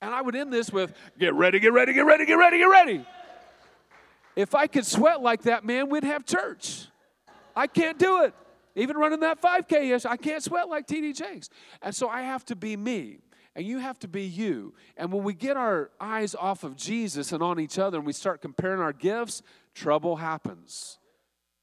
And 0.01 0.13
I 0.13 0.21
would 0.21 0.35
end 0.35 0.53
this 0.53 0.73
with, 0.73 0.93
get 1.19 1.35
ready, 1.35 1.61
get 1.61 1.73
ready, 1.73 1.93
get 1.93 2.05
ready, 2.05 2.27
get 2.27 2.35
ready, 2.35 2.59
get 2.59 2.65
ready. 2.65 3.07
If 4.35 4.55
I 4.55 4.67
could 4.67 4.87
sweat 4.87 5.23
like 5.23 5.43
that, 5.43 5.65
man, 5.65 5.89
we'd 5.91 6.05
have 6.05 6.25
church. 6.25 6.87
I 7.55 7.67
can't 7.67 7.99
do 7.99 8.25
it. 8.25 8.35
Even 8.75 8.97
running 8.97 9.21
that 9.21 9.41
5K, 9.41 9.89
yes, 9.89 10.07
I 10.07 10.17
can't 10.17 10.43
sweat 10.43 10.69
like 10.69 10.87
TD 10.87 11.15
Jakes. 11.15 11.51
And 11.83 11.95
so 11.95 12.09
I 12.09 12.23
have 12.23 12.45
to 12.47 12.57
be 12.57 12.77
me, 12.77 13.19
and 13.55 13.67
you 13.67 13.79
have 13.79 13.99
to 14.01 14.09
be 14.09 14.23
you. 14.23 14.75
And 14.97 15.13
when 15.13 15.25
we 15.25 15.35
get 15.35 15.57
our 15.57 15.91
eyes 16.01 16.35
off 16.35 16.65
of 16.65 16.77
Jesus 16.77 17.33
and 17.33 17.43
on 17.43 17.61
each 17.61 17.79
other 17.79 17.99
and 17.99 18.07
we 18.07 18.13
start 18.13 18.41
comparing 18.41 18.81
our 18.81 18.93
gifts, 18.93 19.43
trouble 19.75 20.17
happens 20.17 20.99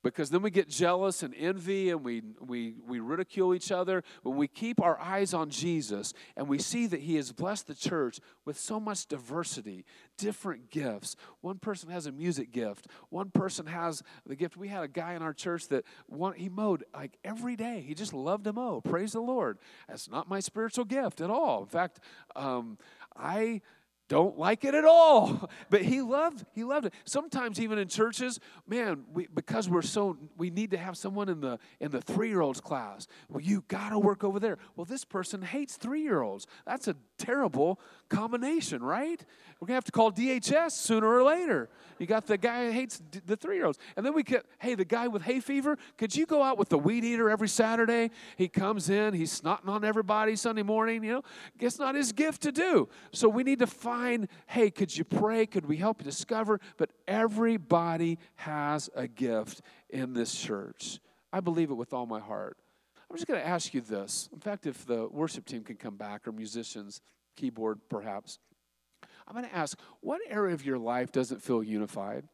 because 0.03 0.29
then 0.29 0.41
we 0.41 0.51
get 0.51 0.69
jealous 0.69 1.23
and 1.23 1.33
envy 1.35 1.89
and 1.89 2.03
we, 2.03 2.21
we, 2.39 2.75
we 2.87 2.99
ridicule 2.99 3.53
each 3.53 3.71
other. 3.71 4.03
When 4.23 4.37
we 4.37 4.47
keep 4.47 4.81
our 4.81 4.99
eyes 4.99 5.33
on 5.33 5.49
Jesus 5.49 6.13
and 6.37 6.47
we 6.47 6.59
see 6.59 6.87
that 6.87 7.01
He 7.01 7.15
has 7.15 7.31
blessed 7.31 7.67
the 7.67 7.75
church 7.75 8.19
with 8.45 8.57
so 8.57 8.79
much 8.79 9.07
diversity, 9.07 9.85
different 10.17 10.69
gifts. 10.69 11.15
One 11.41 11.59
person 11.59 11.89
has 11.89 12.05
a 12.05 12.11
music 12.11 12.51
gift, 12.51 12.87
one 13.09 13.31
person 13.31 13.65
has 13.65 14.01
the 14.25 14.35
gift. 14.35 14.57
We 14.57 14.69
had 14.69 14.83
a 14.83 14.87
guy 14.87 15.13
in 15.13 15.21
our 15.21 15.33
church 15.33 15.67
that 15.69 15.83
one, 16.07 16.33
he 16.33 16.49
mowed 16.49 16.83
like 16.93 17.17
every 17.23 17.55
day. 17.55 17.83
He 17.85 17.93
just 17.93 18.13
loved 18.13 18.45
to 18.45 18.53
mow. 18.53 18.81
Praise 18.81 19.13
the 19.13 19.21
Lord. 19.21 19.59
That's 19.87 20.09
not 20.09 20.29
my 20.29 20.39
spiritual 20.39 20.85
gift 20.85 21.21
at 21.21 21.29
all. 21.29 21.61
In 21.61 21.67
fact, 21.67 21.99
um, 22.35 22.77
I 23.15 23.61
don't 24.09 24.37
like 24.37 24.65
it 24.65 24.75
at 24.75 24.83
all. 24.83 25.49
But 25.69 25.83
he 25.83 26.01
loved 26.01 26.45
he 26.55 26.63
loved 26.63 26.87
it. 26.87 26.93
Sometimes 27.05 27.59
even 27.59 27.77
in 27.77 27.87
churches 27.87 28.39
man 28.67 29.03
we, 29.13 29.27
because 29.27 29.69
we're 29.69 29.83
so 29.83 30.17
we 30.35 30.49
need 30.49 30.71
to 30.71 30.77
have 30.77 30.97
someone 30.97 31.29
in 31.29 31.41
the 31.41 31.59
in 31.79 31.91
the 31.91 32.01
three-year-olds 32.01 32.59
class. 32.59 33.07
Well 33.29 33.41
you 33.41 33.63
got 33.67 33.89
to 33.89 33.99
work 33.99 34.23
over 34.23 34.39
there. 34.39 34.57
Well 34.75 34.85
this 34.85 35.05
person 35.05 35.43
hates 35.43 35.77
three-year-olds. 35.77 36.47
That's 36.65 36.87
a 36.87 36.95
terrible 37.19 37.79
combination 38.09 38.81
right? 38.81 39.23
We're 39.59 39.67
gonna 39.67 39.75
have 39.75 39.83
to 39.85 39.91
call 39.91 40.11
dhs 40.11 40.71
sooner 40.71 41.07
or 41.07 41.23
later. 41.23 41.69
You 41.99 42.07
got 42.07 42.25
the 42.25 42.37
guy 42.37 42.65
who 42.65 42.71
hates 42.71 43.01
the 43.25 43.35
three-year-olds. 43.35 43.77
And 43.95 44.03
then 44.03 44.15
we 44.15 44.23
get 44.23 44.45
hey 44.57 44.73
the 44.73 44.85
guy 44.85 45.07
with 45.07 45.21
hay 45.21 45.39
fever 45.39 45.77
could 45.97 46.15
you 46.15 46.25
go 46.25 46.41
out 46.41 46.57
with 46.57 46.69
the 46.69 46.79
weed 46.79 47.03
eater 47.03 47.29
every 47.29 47.49
saturday? 47.49 48.09
He 48.37 48.47
comes 48.47 48.89
in 48.89 49.13
he's 49.13 49.39
snotting 49.39 49.67
on 49.67 49.83
everybody 49.83 50.35
sunday 50.35 50.63
morning 50.63 51.03
you 51.03 51.11
know? 51.11 51.23
It's 51.59 51.77
not 51.77 51.93
his 51.93 52.11
gift 52.11 52.41
to 52.41 52.51
do. 52.51 52.89
So 53.11 53.29
we 53.29 53.43
need 53.43 53.59
to 53.59 53.67
find 53.67 53.98
find, 53.99 54.27
hey, 54.47 54.71
could 54.71 54.95
you 54.95 55.03
pray? 55.03 55.45
Could 55.45 55.65
we 55.65 55.77
help 55.77 56.01
you 56.01 56.05
discover? 56.05 56.59
But 56.77 56.91
everybody 57.07 58.17
has 58.35 58.89
a 58.95 59.07
gift 59.07 59.61
in 59.89 60.13
this 60.13 60.33
church. 60.33 60.99
I 61.33 61.39
believe 61.41 61.69
it 61.69 61.75
with 61.75 61.93
all 61.93 62.05
my 62.05 62.19
heart. 62.19 62.57
I'm 63.09 63.17
just 63.17 63.27
going 63.27 63.39
to 63.39 63.45
ask 63.45 63.73
you 63.73 63.81
this. 63.81 64.29
In 64.31 64.39
fact, 64.39 64.65
if 64.65 64.85
the 64.85 65.07
worship 65.09 65.45
team 65.45 65.63
can 65.63 65.75
come 65.75 65.95
back, 65.95 66.27
or 66.27 66.31
musicians, 66.31 67.01
keyboard 67.35 67.79
perhaps, 67.89 68.39
I'm 69.27 69.33
going 69.33 69.47
to 69.47 69.55
ask, 69.55 69.77
what 70.01 70.21
area 70.29 70.53
of 70.53 70.65
your 70.65 70.77
life 70.77 71.11
doesn't 71.11 71.41
feel 71.41 71.63
unified? 71.63 72.25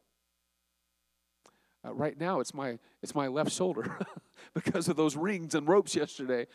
Uh, 1.86 1.93
right 1.93 2.19
now, 2.19 2.39
it's 2.39 2.54
my 2.54 2.80
it's 3.04 3.13
my 3.13 3.28
left 3.28 3.51
shoulder 3.51 3.99
because 4.54 4.88
of 4.88 4.95
those 4.95 5.15
rings 5.15 5.54
and 5.56 5.67
ropes 5.67 5.95
yesterday. 5.95 6.47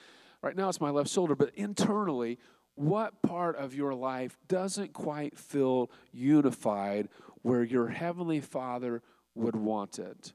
Right 0.42 0.56
now, 0.56 0.68
it's 0.68 0.80
my 0.80 0.90
left 0.90 1.10
shoulder, 1.10 1.36
but 1.36 1.54
internally, 1.54 2.38
what 2.80 3.20
part 3.20 3.56
of 3.56 3.74
your 3.74 3.92
life 3.92 4.38
doesn't 4.48 4.94
quite 4.94 5.36
feel 5.36 5.90
unified 6.12 7.10
where 7.42 7.62
your 7.62 7.88
Heavenly 7.88 8.40
Father 8.40 9.02
would 9.34 9.54
want 9.54 9.98
it? 9.98 10.32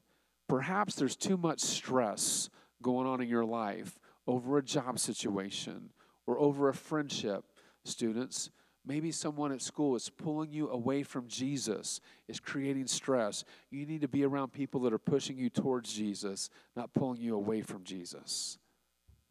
Perhaps 0.48 0.94
there's 0.94 1.16
too 1.16 1.36
much 1.36 1.58
stress 1.58 2.48
going 2.80 3.08
on 3.08 3.20
in 3.20 3.28
your 3.28 3.44
life 3.44 3.98
over 4.28 4.58
a 4.58 4.62
job 4.62 5.00
situation 5.00 5.90
or 6.24 6.38
over 6.38 6.68
a 6.68 6.74
friendship, 6.74 7.44
students. 7.84 8.50
Maybe 8.86 9.10
someone 9.10 9.50
at 9.50 9.60
school 9.60 9.96
is 9.96 10.08
pulling 10.08 10.52
you 10.52 10.70
away 10.70 11.02
from 11.02 11.26
Jesus, 11.26 12.00
is 12.28 12.38
creating 12.38 12.86
stress. 12.86 13.44
You 13.72 13.86
need 13.86 14.02
to 14.02 14.08
be 14.08 14.24
around 14.24 14.52
people 14.52 14.80
that 14.82 14.92
are 14.92 14.98
pushing 14.98 15.36
you 15.36 15.50
towards 15.50 15.92
Jesus, 15.92 16.48
not 16.76 16.94
pulling 16.94 17.20
you 17.20 17.34
away 17.34 17.62
from 17.62 17.82
Jesus. 17.82 18.58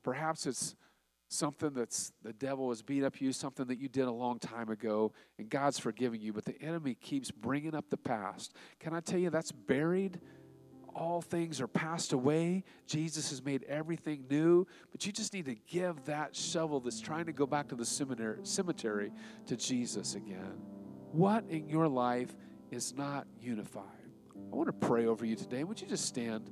Perhaps 0.04 0.46
it's 0.46 0.76
something 1.36 1.74
that's 1.74 2.12
the 2.24 2.34
devil 2.34 2.70
has 2.70 2.82
beat 2.82 3.04
up 3.04 3.22
you, 3.22 3.32
something 3.32 3.68
that 3.68 3.80
you 3.80 3.88
did 3.88 4.06
a 4.06 4.12
long 4.12 4.40
time 4.40 4.70
ago, 4.70 5.12
and 5.38 5.50
God's 5.50 5.78
forgiving 5.78 6.22
you, 6.22 6.34
but 6.34 6.46
the 6.46 6.60
enemy 6.62 6.96
keeps 6.96 7.32
bringing 7.32 7.76
up 7.76 7.90
the 7.90 7.98
past. 7.98 8.54
Can 8.80 8.94
I 8.94 9.00
tell 9.00 9.20
you 9.20 9.30
that's 9.30 9.52
buried? 9.52 10.20
All 10.96 11.22
things 11.22 11.60
are 11.60 11.68
passed 11.68 12.14
away. 12.14 12.64
Jesus 12.88 13.30
has 13.30 13.44
made 13.44 13.64
everything 13.64 14.26
new, 14.30 14.66
but 14.92 15.06
you 15.06 15.12
just 15.12 15.34
need 15.34 15.46
to 15.46 15.56
give 15.68 16.06
that 16.06 16.36
shovel 16.36 16.80
that's 16.80 17.02
trying 17.02 17.26
to 17.26 17.34
go 17.34 17.46
back 17.46 17.68
to 17.70 17.76
the 17.76 17.86
cemetery, 17.86 18.40
cemetery 18.44 19.12
to 19.48 19.58
Jesus 19.58 20.16
again. 20.16 20.62
What 21.12 21.44
in 21.50 21.68
your 21.68 21.88
life 21.88 22.36
is 22.72 22.94
not 22.94 23.28
unified? 23.42 23.84
I 24.36 24.56
want 24.56 24.68
to 24.68 24.88
pray 24.88 25.06
over 25.06 25.26
you 25.26 25.36
today. 25.36 25.64
Would 25.64 25.82
you 25.82 25.88
just 25.88 26.06
stand? 26.06 26.50